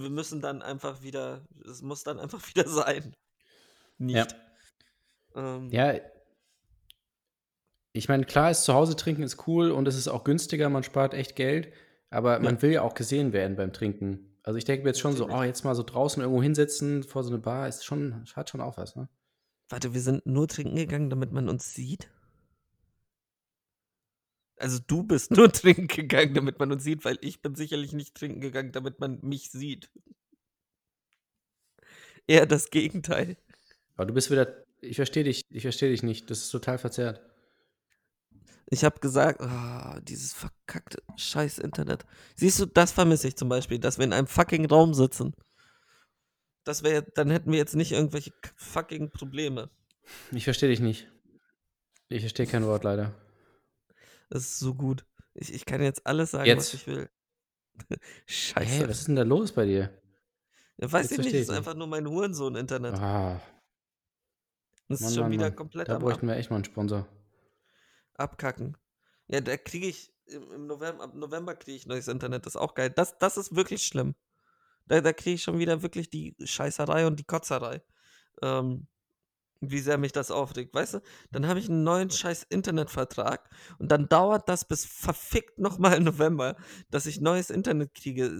[0.00, 3.14] Wir müssen dann einfach wieder, es muss dann einfach wieder sein.
[3.98, 4.36] Nicht.
[5.34, 5.56] Ja.
[5.56, 5.94] Ähm, Ja,
[7.92, 10.84] ich meine, klar ist zu Hause trinken ist cool und es ist auch günstiger, man
[10.84, 11.72] spart echt Geld,
[12.10, 14.36] aber man will ja auch gesehen werden beim Trinken.
[14.44, 15.40] Also ich denke mir jetzt schon so, Natürlich.
[15.40, 18.60] oh, jetzt mal so draußen irgendwo hinsetzen vor so eine Bar, ist schon, hat schon
[18.60, 19.08] auch was, ne?
[19.68, 22.08] Warte, wir sind nur trinken gegangen, damit man uns sieht?
[24.60, 28.14] Also du bist nur trinken gegangen, damit man uns sieht, weil ich bin sicherlich nicht
[28.14, 29.90] trinken gegangen, damit man mich sieht.
[32.26, 33.36] eher das Gegenteil.
[33.96, 34.64] Aber du bist wieder.
[34.80, 36.30] Ich verstehe dich, ich verstehe dich nicht.
[36.30, 37.20] Das ist total verzerrt.
[38.70, 42.04] Ich habe gesagt, ah, dieses verkackte scheiß Internet.
[42.36, 45.32] Siehst du, das vermisse ich zum Beispiel, dass wir in einem fucking Raum sitzen.
[46.64, 49.70] Das wäre, dann hätten wir jetzt nicht irgendwelche fucking Probleme.
[50.32, 51.08] Ich verstehe dich nicht.
[52.10, 53.14] Ich verstehe kein Wort leider.
[54.28, 55.04] Das ist so gut.
[55.34, 56.72] Ich, ich kann jetzt alles sagen, Jetzt.
[56.72, 57.10] was ich will.
[58.26, 58.88] Scheiße.
[58.88, 59.90] was ist denn da los bei dir?
[60.78, 62.94] ja, weiß jetzt ich nicht, versteh ist einfach nur mein Hurensohn-Internet.
[62.94, 63.40] Ah,
[64.88, 65.56] Das ist Mann, schon Mann, wieder Mann.
[65.56, 67.06] komplett da bräuchten wir echt mal einen Sponsor.
[68.14, 68.76] Abkacken.
[69.28, 72.46] Ja, da kriege ich im, im November, ab November kriege ich neues Internet.
[72.46, 72.90] Das ist auch geil.
[72.90, 74.14] Das, das ist wirklich schlimm.
[74.86, 77.82] Da, da kriege ich schon wieder wirklich die Scheißerei und die Kotzerei.
[78.42, 78.88] Ähm,
[79.60, 80.74] wie sehr mich das aufregt.
[80.74, 81.00] Weißt du,
[81.32, 86.04] dann habe ich einen neuen scheiß Internetvertrag und dann dauert das bis verfickt nochmal im
[86.04, 86.56] November,
[86.90, 88.30] dass ich neues Internet kriege.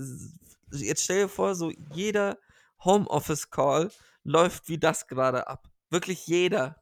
[0.72, 2.38] Jetzt stell dir vor, so jeder
[2.84, 3.90] Homeoffice-Call
[4.22, 5.68] läuft wie das gerade ab.
[5.90, 6.76] Wirklich jeder.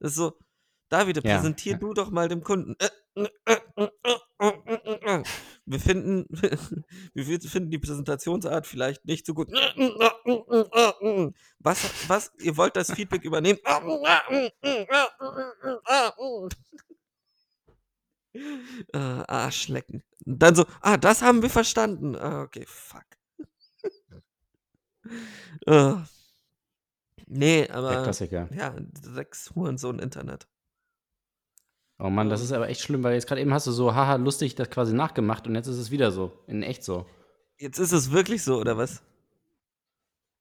[0.00, 0.38] Das ist so,
[0.88, 1.78] Davide, Ja, präsentier ja.
[1.78, 2.76] du doch mal dem Kunden.
[5.66, 6.26] Wir finden,
[7.14, 9.48] wir finden die Präsentationsart vielleicht nicht so gut.
[11.58, 13.58] Was, was, ihr wollt das Feedback übernehmen?
[18.92, 20.02] Äh, Arschlecken.
[20.24, 22.14] Und dann so, ah, das haben wir verstanden.
[22.16, 23.04] Ah, okay, fuck.
[25.66, 25.94] äh,
[27.26, 28.48] nee, Der aber Klassiker.
[28.52, 30.46] ja, sechs Hurensohn Internet.
[31.98, 32.44] Oh Mann, das Ähm.
[32.46, 34.92] ist aber echt schlimm, weil jetzt gerade eben hast du so, haha, lustig das quasi
[34.94, 36.32] nachgemacht und jetzt ist es wieder so.
[36.46, 37.06] In echt so.
[37.58, 39.02] Jetzt ist es wirklich so, oder was?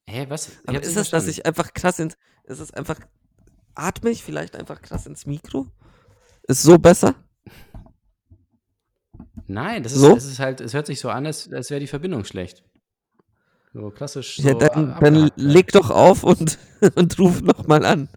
[0.05, 0.49] Hä, was?
[0.49, 2.15] Ich Aber ist es, dass ich einfach krass ins.
[2.43, 2.99] Ist es einfach.
[3.75, 5.67] Atme ich vielleicht einfach krass ins Mikro?
[6.47, 7.15] Ist so besser?
[9.47, 10.15] Nein, das ist, So?
[10.15, 12.63] es ist halt, es hört sich so an, als, als wäre die Verbindung schlecht.
[13.73, 14.39] So klassisch.
[14.39, 15.29] Ja, so dann, ab- dann ja.
[15.35, 16.57] leg doch auf und,
[16.95, 18.09] und ruf nochmal an.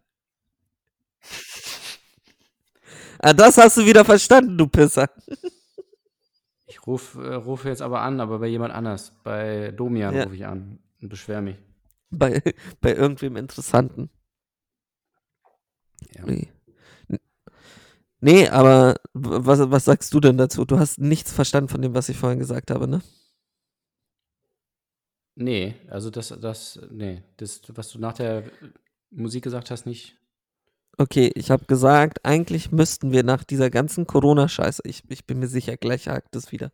[3.23, 5.09] Ah, das hast du wieder verstanden, du Pisser.
[6.67, 9.13] Ich rufe äh, rufe jetzt aber an, aber bei jemand anders.
[9.23, 10.25] Bei Domian Ja.
[10.25, 11.57] rufe ich an und beschwer mich.
[12.11, 12.41] Bei,
[12.81, 14.09] bei irgendwem Interessanten.
[16.15, 16.25] Ja.
[16.25, 16.49] Nee.
[18.23, 20.65] Nee, aber was, was sagst du denn dazu?
[20.67, 23.01] Du hast nichts verstanden von dem, was ich vorhin gesagt habe, ne?
[25.37, 28.45] Nee, also das, das, nee, das, was du nach der
[29.11, 30.19] Musik gesagt hast, nicht.
[30.99, 35.49] Okay, ich habe gesagt, eigentlich müssten wir nach dieser ganzen Corona-Scheiße, ich, ich bin mir
[35.49, 36.73] sicher, gleich hakt es wieder.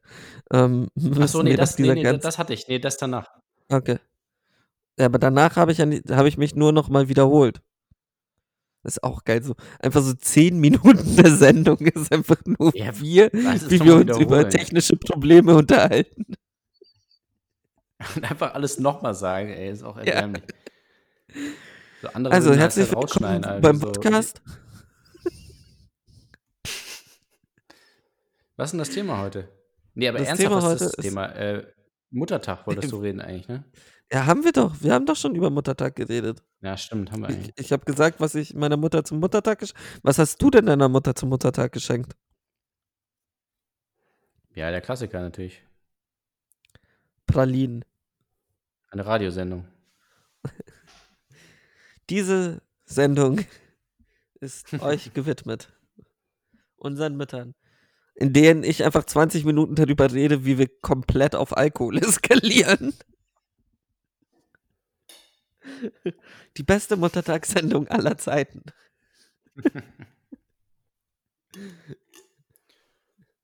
[0.52, 0.88] Ähm,
[1.20, 2.66] Achso, nee, das, nee, nee, ganzen, das hatte ich.
[2.66, 3.28] Nee, das danach.
[3.68, 3.98] Okay.
[4.98, 7.60] Ja, aber danach habe ich, ja habe ich mich nur noch mal wiederholt.
[8.82, 9.42] Das ist auch geil.
[9.42, 14.18] So, einfach so zehn Minuten der Sendung ist einfach nur Ja, wir, wie wir uns
[14.18, 16.34] über technische Probleme unterhalten.
[18.14, 20.30] Und einfach alles nochmal sagen, ey, ist auch Ja.
[22.06, 23.86] So andere Also halt herzlich da willkommen Alter, beim so.
[23.86, 24.40] Podcast.
[28.56, 29.48] Was ist denn das Thema heute?
[29.94, 31.26] Nee, aber Das ernsthaft, Thema heute ist das Thema?
[31.34, 31.66] Äh,
[32.10, 33.64] Muttertag wolltest du reden eigentlich, ne?
[34.12, 34.80] Ja, haben wir doch.
[34.80, 36.44] Wir haben doch schon über Muttertag geredet.
[36.60, 37.54] Ja, stimmt, haben wir Ich, eigentlich.
[37.58, 40.88] ich habe gesagt, was ich meiner Mutter zum Muttertag geschenkt Was hast du denn deiner
[40.88, 42.14] Mutter zum Muttertag geschenkt?
[44.54, 45.62] Ja, der Klassiker natürlich.
[47.26, 47.84] Pralinen.
[48.90, 49.66] Eine Radiosendung.
[52.10, 53.44] Diese Sendung
[54.40, 55.72] ist euch gewidmet.
[56.76, 57.54] Unseren Müttern.
[58.14, 62.94] In denen ich einfach 20 Minuten darüber rede, wie wir komplett auf Alkohol eskalieren.
[66.56, 68.62] Die beste Muttertagssendung aller Zeiten.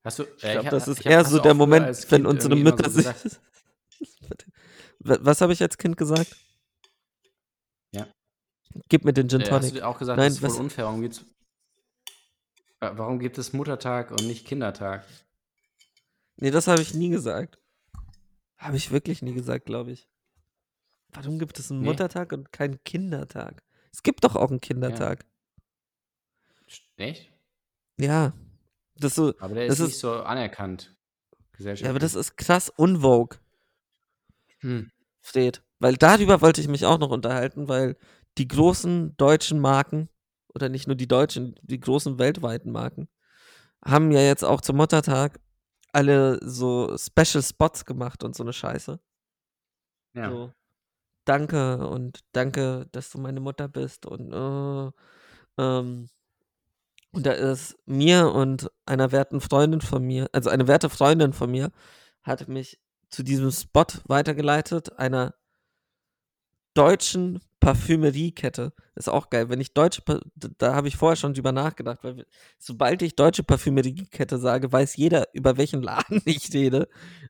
[0.05, 2.27] Hast du, Ich äh, glaube, hab- das ist ich hab- eher so der Moment, wenn
[2.27, 3.07] unsere Mütter so sich.
[5.01, 6.37] Was habe ich als Kind gesagt?
[8.75, 8.81] Ja.
[8.89, 9.75] Gib mir den Gin Äh, hast Tonic.
[9.75, 10.85] du auch gesagt, Nein, das ist voll unfair.
[10.87, 11.25] Warum gibt's,
[12.81, 15.07] Äh, warum gibt es Muttertag und nicht Kindertag?
[16.37, 17.59] Nee, das habe ich nie gesagt.
[18.57, 20.09] Habe ich wirklich nie gesagt, glaube ich.
[21.11, 21.87] Warum gibt es einen Nee?
[21.89, 23.63] Muttertag und keinen Kindertag?
[23.93, 25.25] Es gibt doch auch einen Kindertag.
[26.97, 27.31] Echt?
[27.99, 28.33] Ja.
[28.97, 30.95] Das ist so, Aber der Das ist ist- nicht so anerkannt.
[31.59, 33.39] ja, aber das ist krass unvogue,
[34.61, 34.91] Hm.
[35.21, 35.63] Fred.
[35.81, 37.97] Weil darüber wollte ich mich auch noch unterhalten, weil
[38.39, 40.09] die großen deutschen Marken,
[40.55, 43.09] oder nicht nur die deutschen, die großen weltweiten Marken,
[43.85, 45.41] haben ja jetzt auch zum Muttertag
[45.93, 48.99] alle so Special Spots gemacht und so eine Scheiße.
[50.15, 50.31] Ja.
[50.31, 50.53] So,
[51.25, 54.93] danke und danke, dass du meine Mutter bist und äh,
[55.59, 56.09] ähm,
[57.15, 61.51] und da ist mir und einer werten Freundin von mir, also eine werte Freundin von
[61.51, 61.71] mir,
[62.23, 62.81] hat mich
[63.11, 65.35] zu diesem Spot weitergeleitet, einer
[66.73, 68.73] deutschen Parfümeriekette.
[68.97, 69.49] Ist auch geil.
[69.49, 70.03] Wenn ich deutsche,
[70.59, 72.27] da habe ich vorher schon drüber nachgedacht, weil
[72.59, 76.89] sobald ich deutsche Parfümeriekette sage, weiß jeder, über welchen Laden ich rede.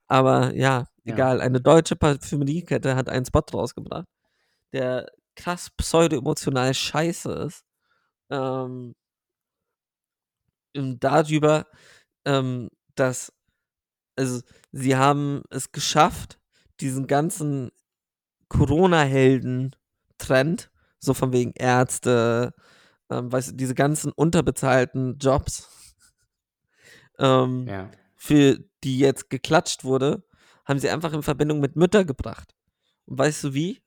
[0.09, 1.15] Aber ja, Ja.
[1.15, 1.41] egal.
[1.43, 4.07] Eine deutsche Parfümeriekette hat einen Spot rausgebracht,
[4.73, 5.07] der
[5.37, 7.65] krass pseudo-emotional scheiße ist.
[8.31, 8.95] Ähm,
[10.75, 11.67] darüber,
[12.25, 13.33] ähm, dass,
[14.17, 16.39] also sie haben es geschafft,
[16.81, 17.71] diesen ganzen
[20.27, 22.55] Corona-Helden-Trend, so von wegen Ärzte,
[23.11, 25.69] ähm, weißt du, diese ganzen unterbezahlten Jobs,
[27.19, 27.91] ähm, Ja.
[28.17, 30.23] für die jetzt geklatscht wurde,
[30.65, 32.55] haben sie einfach in Verbindung mit Mütter gebracht.
[33.07, 33.83] Und weißt du wie?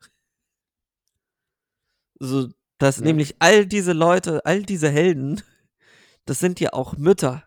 [2.19, 3.07] So, dass Nee.
[3.07, 5.41] nämlich all diese Leute, all diese Helden,
[6.25, 7.43] das sind ja auch Mütter.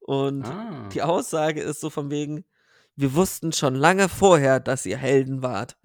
[0.00, 0.88] Und Ah.
[0.92, 2.44] die Aussage ist so von wegen,
[2.94, 5.76] wir wussten schon lange vorher, dass ihr Helden wart.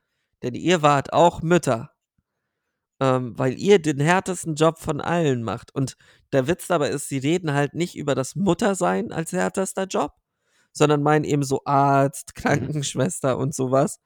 [0.44, 1.92] Denn ihr wart auch Mütter.
[3.00, 5.74] Ähm, weil ihr den härtesten Job von allen macht.
[5.74, 5.98] Und
[6.34, 10.14] der Witz dabei ist, sie reden halt nicht über das Muttersein als härtester Job,
[10.72, 14.00] sondern meinen eben so Arzt, Krankenschwester und sowas.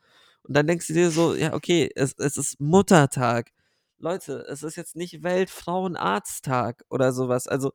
[0.43, 3.51] Und dann denkst du dir so, ja, okay, es, es ist Muttertag.
[3.97, 7.47] Leute, es ist jetzt nicht Weltfrauenarzttag oder sowas.
[7.47, 7.71] Also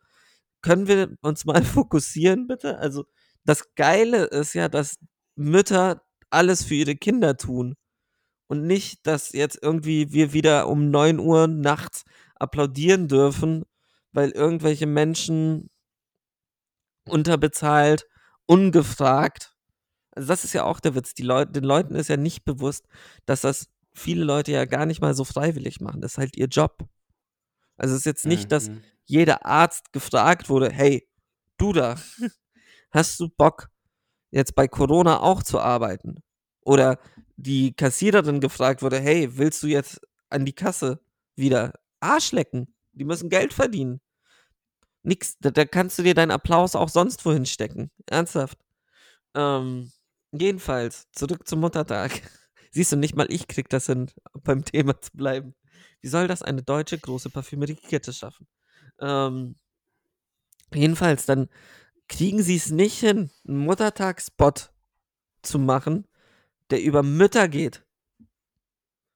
[0.63, 2.79] können wir uns mal fokussieren, bitte?
[2.79, 3.05] Also,
[3.45, 4.99] das Geile ist ja, dass
[5.37, 7.75] Mütter alles für ihre Kinder tun.
[8.51, 12.03] Und nicht, dass jetzt irgendwie wir wieder um 9 Uhr nachts
[12.35, 13.65] applaudieren dürfen,
[14.11, 15.71] weil irgendwelche Menschen
[17.09, 18.07] unterbezahlt,
[18.47, 19.55] ungefragt.
[20.13, 21.15] Also das ist ja auch der Witz.
[21.15, 22.87] Die Leute, den Leuten ist ja nicht bewusst,
[23.25, 26.01] dass das viele Leute ja gar nicht mal so freiwillig machen.
[26.01, 26.79] Das ist halt ihr Job.
[27.77, 28.83] Also es ist jetzt nicht, dass Mhm.
[29.07, 31.09] jeder Arzt gefragt wurde, hey,
[31.57, 31.95] du da,
[32.91, 33.71] hast du Bock,
[34.33, 36.17] jetzt bei Corona auch zu arbeiten?
[36.63, 36.99] Oder
[37.43, 41.01] die Kassiererin gefragt wurde, hey, willst du jetzt an die Kasse
[41.37, 42.75] wieder Arsch lecken?
[42.93, 44.01] Die müssen Geld verdienen.
[45.03, 47.91] Nix, da, da kannst du dir deinen Applaus auch sonst wohin stecken.
[48.07, 48.59] Ernsthaft.
[49.35, 49.91] Ähm,
[50.33, 52.11] jedenfalls, zurück zum Muttertag.
[52.73, 54.11] Siehst du, nicht mal ich krieg das hin,
[54.45, 55.55] beim Thema zu bleiben.
[56.03, 58.47] Wie soll das eine deutsche große Parfümeriekette schaffen?
[59.01, 59.57] Ähm,
[60.75, 61.49] jedenfalls, dann
[62.09, 64.73] kriegen sie es nicht hin, einen Muttertagsspot
[65.43, 66.07] zu machen,
[66.71, 67.85] der über Mütter geht.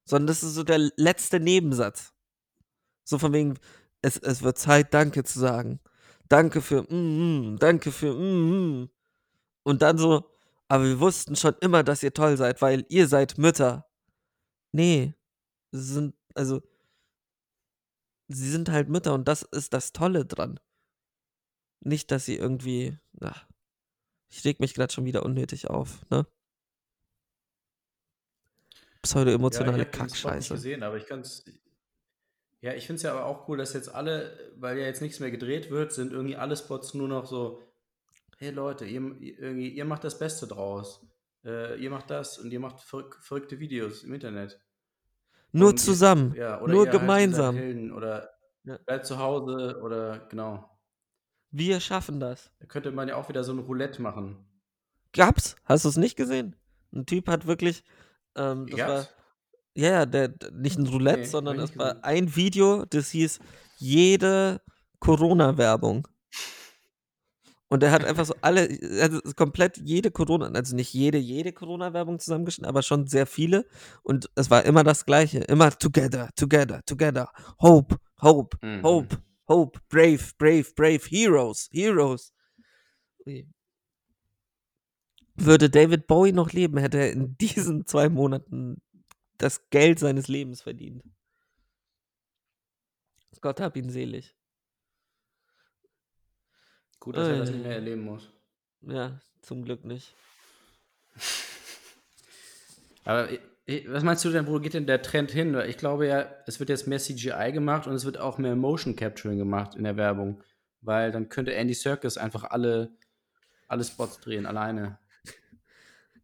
[0.04, 2.12] Sondern das ist so der letzte Nebensatz.
[3.04, 3.58] So von wegen,
[4.02, 5.80] es, es wird Zeit, Danke zu sagen.
[6.28, 8.90] Danke für, mm, mm, danke für, mm, mm.
[9.62, 10.30] Und dann so,
[10.68, 13.86] aber wir wussten schon immer, dass ihr toll seid, weil ihr seid Mütter.
[14.72, 15.14] Nee,
[15.72, 16.62] sie sind, also,
[18.28, 20.60] sie sind halt Mütter und das ist das Tolle dran.
[21.80, 23.46] Nicht, dass sie irgendwie, ach,
[24.30, 26.26] ich reg mich gerade schon wieder unnötig auf, ne?
[29.04, 30.54] Pseudo-emotionale ja, ich Kackscheiße.
[30.54, 31.44] gesehen, aber ich kann es.
[32.60, 35.20] Ja, ich finde es ja aber auch cool, dass jetzt alle, weil ja jetzt nichts
[35.20, 37.60] mehr gedreht wird, sind irgendwie alle Spots nur noch so,
[38.38, 41.06] hey Leute, ihr, irgendwie, ihr macht das Beste draus.
[41.44, 44.58] Äh, ihr macht das und ihr macht verrück, verrückte Videos im Internet.
[45.52, 47.56] Nur Und ihr- zusammen, Ja, oder nur ihr halt, ihr seid gemeinsam.
[47.56, 48.30] Helden oder
[48.64, 48.78] Ja.
[48.78, 50.70] bleibt zu Hause oder genau.
[51.50, 52.50] Wir schaffen das.
[52.60, 54.44] Da könnte man ja auch wieder so ein Roulette machen.
[55.12, 55.54] Gab's?
[55.64, 56.56] Hast du es nicht gesehen?
[56.92, 57.84] Ein Typ hat wirklich,
[58.36, 59.14] ähm, das war, Gab's?
[59.76, 63.38] ja, ja, der, nicht ein Roulette, Nee, sondern es war ein Video, das hieß
[63.78, 64.60] jede
[65.00, 66.06] Corona-Werbung.
[67.68, 71.52] Und er hat einfach so alle, er hat komplett jede Corona, also nicht jede, jede
[71.52, 73.66] Corona-Werbung zusammengeschnitten, aber schon sehr viele.
[74.02, 75.38] Und es war immer das Gleiche.
[75.40, 77.30] Immer together, together, together.
[77.60, 78.82] Hope, hope, Mhm.
[78.82, 79.16] hope,
[79.48, 82.32] hope, brave, brave, brave, heroes, heroes.
[85.36, 88.80] Würde David Bowie noch leben, hätte er in diesen zwei Monaten
[89.38, 91.02] das Geld seines Lebens verdient.
[93.40, 94.34] Gott hab ihn selig.
[96.98, 97.52] Gut, dass er das Äh.
[97.52, 98.30] nicht mehr erleben muss.
[98.80, 100.14] Ja, zum Glück nicht.
[103.04, 105.54] Aber i- i- was meinst du denn, wo geht denn der Trend hin?
[105.66, 108.96] Ich glaube ja, es wird jetzt mehr CGI gemacht und es wird auch mehr Motion
[108.96, 110.42] Capturing gemacht in der Werbung.
[110.80, 112.96] Weil dann könnte Andy Serkis einfach alle,
[113.68, 114.98] alle Spots drehen, alleine.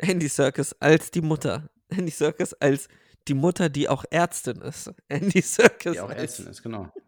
[0.00, 1.70] Andy Serkis als die Mutter.
[1.88, 2.88] Andy Serkis als
[3.28, 4.92] die Mutter, die auch Ärztin ist.
[5.08, 6.92] Andy Serkis Die auch Ärztin ist, genau.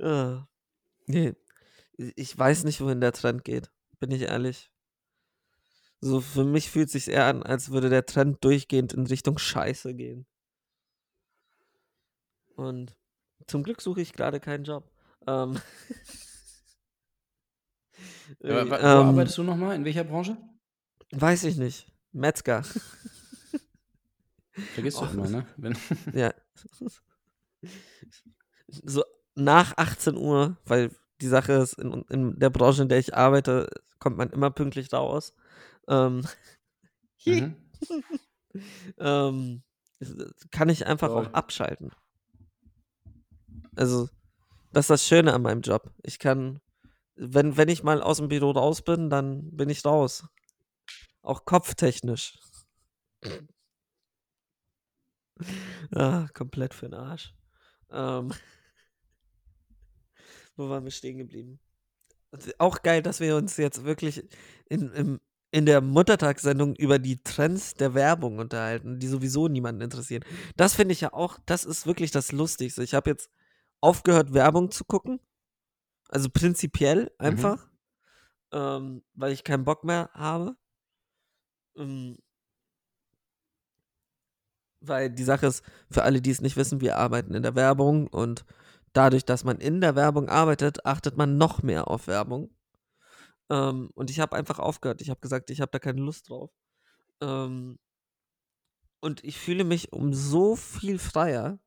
[0.00, 0.46] Ah.
[1.06, 1.34] Nee.
[1.96, 3.70] Ich weiß nicht, wohin der Trend geht.
[3.98, 4.70] Bin ich ehrlich.
[6.00, 9.94] So, für mich fühlt sich eher an, als würde der Trend durchgehend in Richtung Scheiße
[9.94, 10.26] gehen.
[12.56, 12.96] Und
[13.46, 14.90] zum Glück suche ich gerade keinen Job.
[15.26, 15.60] Ähm.
[18.42, 19.76] Aber, wo ähm, arbeitest du nochmal?
[19.76, 20.36] In welcher Branche?
[21.12, 21.90] Weiß ich nicht.
[22.12, 22.62] Metzger.
[24.74, 25.46] Vergisst du Och, immer, das- ne?
[25.56, 25.76] Wenn,
[26.14, 26.34] Ja.
[28.68, 29.04] So
[29.34, 30.90] nach 18 Uhr, weil
[31.20, 34.92] die Sache ist, in, in der Branche, in der ich arbeite, kommt man immer pünktlich
[34.92, 35.34] raus.
[35.88, 36.26] Ähm,
[37.24, 37.56] mhm.
[38.98, 39.62] ähm,
[40.50, 41.26] kann ich einfach Toll.
[41.26, 41.92] auch abschalten.
[43.76, 44.08] Also,
[44.72, 45.90] das ist das Schöne an meinem Job.
[46.02, 46.60] Ich kann,
[47.14, 50.24] wenn, wenn ich mal aus dem Büro raus bin, dann bin ich raus.
[51.22, 52.38] Auch kopftechnisch.
[55.94, 57.34] Ah, komplett für den Arsch.
[57.90, 58.32] Ähm,
[60.56, 61.60] wo waren wir stehen geblieben?
[62.58, 64.24] Auch geil, dass wir uns jetzt wirklich
[64.68, 65.20] in, im,
[65.50, 70.24] in der Muttertagssendung über die Trends der Werbung unterhalten, die sowieso niemanden interessieren.
[70.56, 72.82] Das finde ich ja auch, das ist wirklich das Lustigste.
[72.82, 73.30] Ich habe jetzt
[73.80, 75.20] aufgehört, Werbung zu gucken.
[76.08, 77.68] Also prinzipiell einfach.
[78.52, 80.56] Ähm, weil ich keinen Bock mehr habe.
[81.76, 82.16] Ähm,
[84.80, 88.08] weil die Sache ist, für alle, die es nicht wissen, wir arbeiten in der Werbung
[88.08, 88.44] und
[88.92, 92.50] dadurch, dass man in der Werbung arbeitet, achtet man noch mehr auf Werbung.
[93.50, 95.00] Ähm, und ich habe einfach aufgehört.
[95.00, 96.50] Ich habe gesagt, ich habe da keine Lust drauf.
[97.20, 97.78] Ähm,
[99.00, 101.58] und ich fühle mich um so viel freier,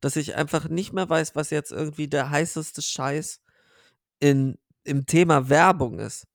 [0.00, 3.40] dass ich einfach nicht mehr weiß, was jetzt irgendwie der heißeste Scheiß
[4.20, 6.26] in, im Thema Werbung ist.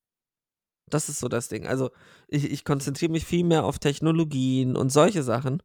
[0.94, 1.68] Das ist so das Ding.
[1.68, 1.92] Also
[2.28, 5.62] ich, ich konzentriere mich viel mehr auf Technologien und solche Sachen.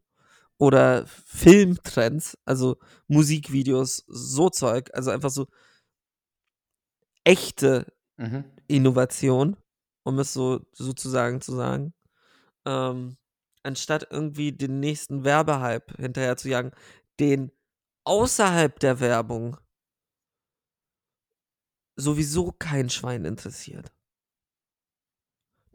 [0.57, 4.89] Oder Filmtrends, also Musikvideos, so Zeug.
[4.93, 5.47] Also einfach so
[7.25, 8.45] echte Mhm.
[8.67, 9.57] Innovation,
[10.03, 11.93] um es so sozusagen zu sagen.
[12.65, 13.17] Ähm,
[13.63, 16.71] anstatt irgendwie den nächsten Werbehype hinterher zu jagen,
[17.19, 17.51] den
[18.05, 19.57] außerhalb der Werbung
[21.97, 23.91] sowieso kein Schwein interessiert.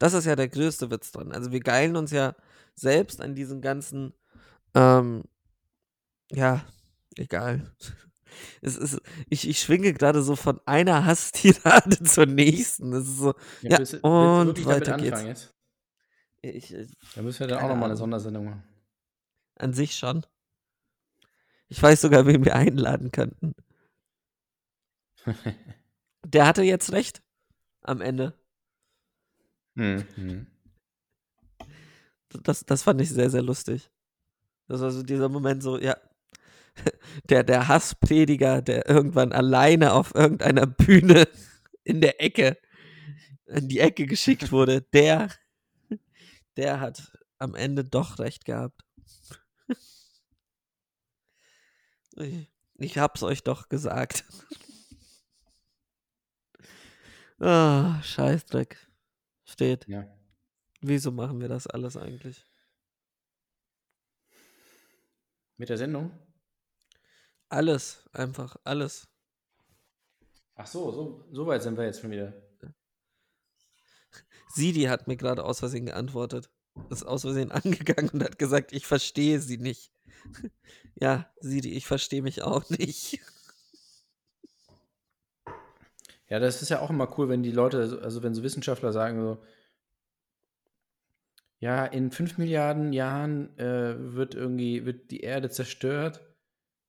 [0.00, 1.30] Das ist ja der größte Witz dran.
[1.30, 2.34] Also wir geilen uns ja
[2.74, 4.14] selbst an diesen ganzen,
[4.74, 5.22] ähm,
[6.32, 6.64] ja,
[7.16, 7.72] egal.
[8.62, 12.92] Es ist, ich, ich schwinge gerade so von einer Hasstirade zur nächsten.
[12.92, 15.22] Es ist so, Ja, willst, du- willst und damit weiter geht's.
[15.24, 15.54] jetzt?
[16.40, 17.96] ich, ich, Da müssen wir dann auch nochmal eine.
[17.96, 18.62] Sondersendung machen.
[19.56, 20.24] an sich schon.
[21.66, 23.52] Ich weiß sogar, wen wir einladen könnten.
[26.24, 27.22] Der hatte jetzt recht.
[27.82, 28.38] Am Ende.
[29.80, 30.46] Mhm.
[32.42, 33.90] Das, das fand ich sehr, sehr lustig.
[34.68, 35.96] Das war so dieser Moment so, ja.
[37.28, 41.26] Der, der Hassprediger, der irgendwann alleine auf irgendeiner Bühne
[41.82, 42.56] in der Ecke,
[43.46, 45.30] in die Ecke geschickt wurde, der,
[46.56, 48.82] der hat am Ende doch recht gehabt.
[52.78, 54.24] Ich, hab's euch doch gesagt.
[57.42, 58.89] Ah, Scheißdreck.
[59.50, 59.86] Steht.
[59.88, 60.06] Ja.
[60.80, 62.46] Wieso machen wir das alles eigentlich?
[65.56, 66.12] Mit der Sendung?
[67.48, 69.08] Alles, einfach alles.
[70.54, 72.32] Ach so, so, so weit sind wir jetzt schon wieder.
[74.54, 76.48] Sidi hat mir gerade aus Versehen geantwortet.
[76.88, 79.92] Ist aus Versehen angegangen und hat gesagt, ich verstehe sie nicht.
[80.94, 83.20] ja, Sidi, ich verstehe mich auch nicht.
[86.30, 89.20] Ja, das ist ja auch immer cool, wenn die Leute, also wenn so Wissenschaftler sagen
[89.20, 89.42] so,
[91.58, 96.22] ja, in fünf Milliarden Jahren äh, wird irgendwie, wird die Erde zerstört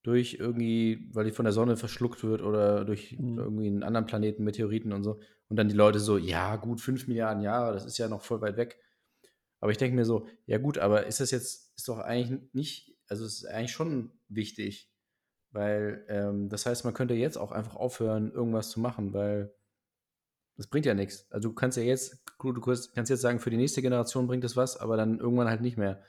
[0.04, 3.38] durch irgendwie, weil die von der Sonne verschluckt wird oder durch Mhm.
[3.40, 5.20] irgendwie einen anderen Planeten, Meteoriten und so.
[5.50, 8.42] Und dann die Leute so, ja, gut, fünf Milliarden Jahre, das ist ja noch voll
[8.42, 8.80] weit weg.
[9.60, 12.96] Aber ich denke mir so, ja gut, aber ist das jetzt, ist doch eigentlich nicht,
[13.08, 14.91] also es ist eigentlich schon wichtig,
[15.52, 19.54] weil ähm, das heißt, man könnte jetzt auch einfach aufhören, irgendwas zu machen, weil
[20.58, 21.26] das bringt ja nichts.
[21.32, 22.54] Also du kannst ja jetzt, du
[22.94, 25.78] kannst jetzt sagen, für die nächste Generation bringt es was, aber dann irgendwann halt nicht
[25.78, 26.02] mehr.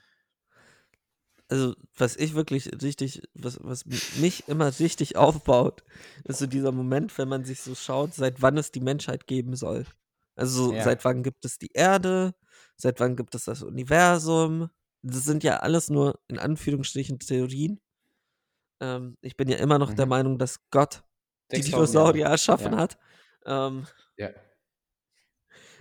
[1.49, 3.85] Also, was ich wirklich richtig, was, was
[4.21, 5.85] mich immer richtig aufbaut,
[6.25, 9.55] ist so dieser Moment, wenn man sich so schaut, seit wann es die Menschheit geben
[9.55, 9.85] soll.
[10.35, 10.83] Also, so, Ja.
[10.83, 12.35] seit wann gibt es die Erde?
[12.77, 14.71] Seit wann gibt es das Universum?
[15.03, 17.81] Das sind ja alles nur in Anführungsstrichen Theorien.
[18.83, 20.11] Ähm, ich bin ja immer noch der Mhm.
[20.11, 21.05] Meinung, dass Gott
[21.57, 22.79] die 6000 Dinosaurier erschaffen Ja.
[22.79, 22.99] hat.
[23.47, 24.33] Ähm, Ja.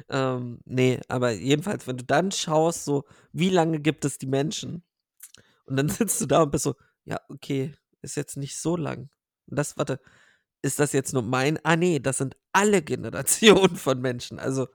[0.09, 4.83] ähm, nee, aber jedenfalls, wenn du dann schaust, so, wie lange gibt es die Menschen?
[5.65, 6.75] Und dann sitzt du da und bist so,
[7.05, 9.09] ja, okay, ist jetzt nicht so lang.
[9.47, 9.99] Und das, warte,
[10.61, 11.59] ist das jetzt nur mein?
[11.65, 14.39] Ah, nee, das sind alle Generationen von Menschen.
[14.39, 14.67] Also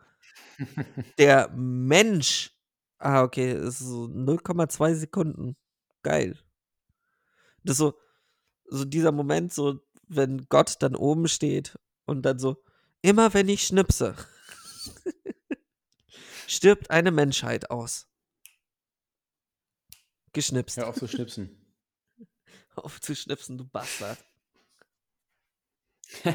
[1.18, 2.52] der Mensch,
[2.98, 5.56] ah, okay, ist so 0,2 Sekunden.
[6.02, 6.38] Geil.
[7.64, 7.94] Das ist so,
[8.68, 12.62] so dieser Moment, so, wenn Gott dann oben steht und dann so,
[13.02, 14.14] immer wenn ich schnipse,
[16.46, 18.06] stirbt eine Menschheit aus.
[20.32, 20.76] geschnipst.
[20.76, 21.64] Hör auf zu schnipsen.
[22.76, 24.18] auf zu schnipsen, du Bastard.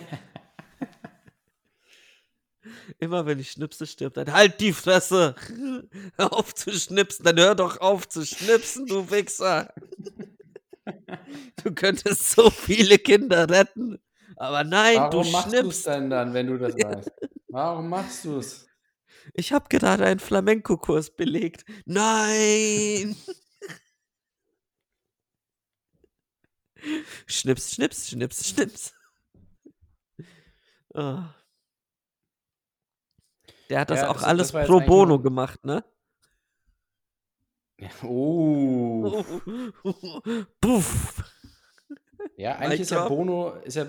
[2.99, 5.36] Immer wenn ich schnipse, stirbt ein Halt die Fresse!
[6.15, 9.73] Hör auf zu schnipsen, dann hör doch auf zu schnipsen, du Wichser!
[11.64, 13.99] Du könntest so viele Kinder retten.
[14.38, 15.86] Aber nein, Warum du machst du es schnippst.
[15.88, 17.12] denn dann, wenn du das weißt?
[17.49, 18.68] Warum machst du es?
[19.34, 21.66] Ich habe gerade einen Flamenco-Kurs belegt.
[21.86, 23.16] Nein!
[27.28, 28.93] schnips, schnips, schnips, schnips.
[30.93, 31.34] Ah.
[33.70, 35.84] Der hat das Ja, auch das- alles das pro bono gemacht, ne?
[38.03, 39.24] Oh.
[40.62, 41.24] Puff.
[42.41, 43.07] Ja, eigentlich ist ja?
[43.07, 43.85] Bono ist ja,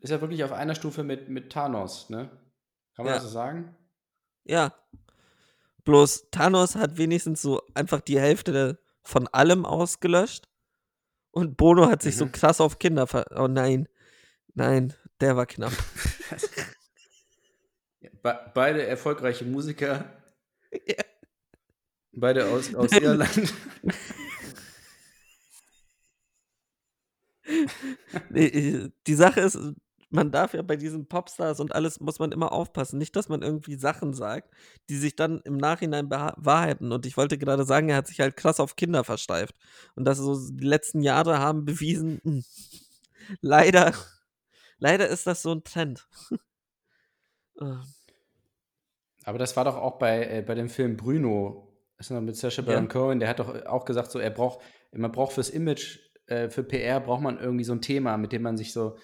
[0.00, 2.28] ist ja wirklich auf einer Stufe mit, mit Thanos, ne?
[2.94, 3.14] Kann man Ja.
[3.14, 3.76] das so sagen?
[4.44, 4.74] Ja.
[5.84, 10.48] Bloß Thanos hat wenigstens so einfach die Hälfte der- von allem ausgelöscht.
[11.32, 12.32] Und Bono hat sich so Mhm.
[12.32, 13.26] krass auf Kinder ver.
[13.34, 13.88] Oh nein.
[14.54, 15.72] Nein, der war knapp.
[18.22, 20.04] Be beide erfolgreiche Musiker.
[20.86, 21.04] Ja.
[22.14, 23.52] Beide aus, aus Irland.
[28.30, 29.58] Nee, äh, die Sache ist,
[30.10, 32.98] man darf ja bei diesen Popstars und alles muss man immer aufpassen.
[32.98, 34.52] Nicht, dass man irgendwie Sachen sagt,
[34.90, 36.92] die sich dann im Nachhinein bewahrheiten.
[36.92, 39.56] Und ich wollte gerade sagen, er hat sich halt krass auf Kinder versteift.
[39.96, 42.42] Und das so die letzten Jahre haben bewiesen, mh,
[43.40, 43.94] leider,
[44.78, 46.06] leider ist das so ein Trend.
[47.60, 47.82] Ah,
[49.24, 51.68] Aber das war doch auch bei, äh, bei dem Film Bruno.
[51.98, 55.12] Ist noch mit Sacha Baron Cohen, der hat doch auch gesagt, so er braucht, man
[55.12, 58.56] braucht fürs Image, äh, für PR braucht man irgendwie so ein Thema, mit dem man
[58.56, 58.96] sich so,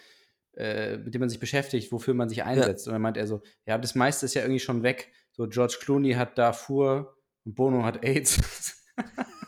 [0.56, 2.86] äh, mit dem man sich beschäftigt, wofür man sich einsetzt.
[2.86, 5.12] Und dann meint er so, ja, das meiste ist ja irgendwie schon weg.
[5.32, 8.84] So George Clooney hat Darfur und Bono hat AIDS.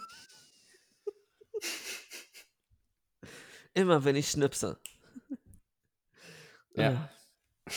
[3.74, 4.78] Immer wenn ich schnipse.
[6.74, 6.90] Ja.
[6.90, 7.10] Ah.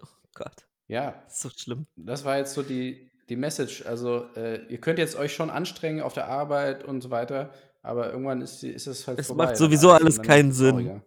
[0.00, 1.86] Oh Gott, ja, so schlimm.
[1.96, 3.84] das war jetzt so die, die Message.
[3.84, 7.52] Also äh, ihr könnt jetzt euch schon anstrengen auf der Arbeit und so weiter,
[7.82, 9.46] aber irgendwann ist, ist es halt Es vorbei.
[9.46, 11.02] macht sowieso alles keinen es Sinn.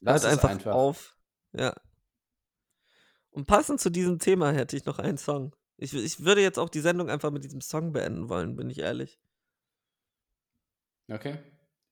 [0.00, 0.72] Lass Hört es einfach, einfach.
[0.74, 1.16] auf.
[1.52, 1.74] Ja.
[3.30, 5.54] Und passend zu diesem Thema hätte ich noch einen Song.
[5.76, 8.78] Ich, ich würde jetzt auch die Sendung einfach mit diesem Song beenden wollen, bin ich
[8.78, 9.20] ehrlich.
[11.10, 11.38] Okay.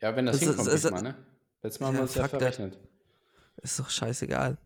[0.03, 1.27] Ja, wenn das Es ist- hinkommt, es ist- diesmal, ne?
[1.63, 2.79] Letztes Mal haben wir uns ja verrechnet.
[3.57, 4.59] Ist doch scheißegal.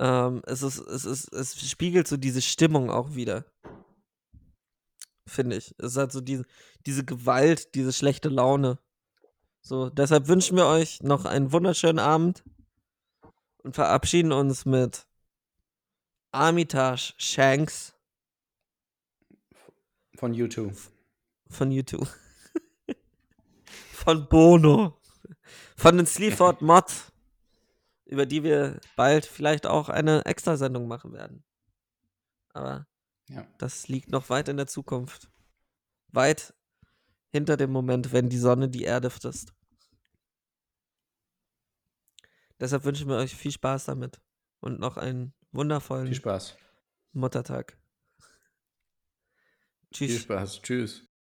[0.00, 3.44] Ähm, es ist, es ist, es spiegelt so diese Stimmung auch wieder.
[5.26, 5.74] Finde ich.
[5.78, 6.44] Es hat so diese,
[6.86, 8.78] diese Gewalt, diese schlechte Laune.
[9.60, 12.42] So, deshalb wünschen wir euch noch einen wunderschönen Abend
[13.62, 15.06] und verabschieden uns mit
[16.32, 17.94] Armitage Shanks
[20.16, 20.76] Von YouTube.
[21.48, 22.08] von YouTube.
[23.92, 24.98] von Bono.
[25.76, 27.12] Von den Sleaford Mod,
[28.06, 31.44] über die wir bald vielleicht auch eine Extrasendung machen werden.
[32.52, 32.86] Aber
[33.34, 33.46] Ja.
[33.58, 35.30] das liegt noch weit in der Zukunft.
[36.08, 36.54] Weit
[37.30, 39.54] hinter dem Moment, wenn die Sonne die Erde frisst.
[42.60, 44.20] Deshalb wünschen wir euch viel Spaß damit
[44.60, 46.56] und noch einen wundervollen Viel Spaß.
[47.12, 47.76] Muttertag.
[49.92, 50.10] Tschüss.
[50.10, 50.62] Viel Spaß.
[50.62, 51.08] Tschüss.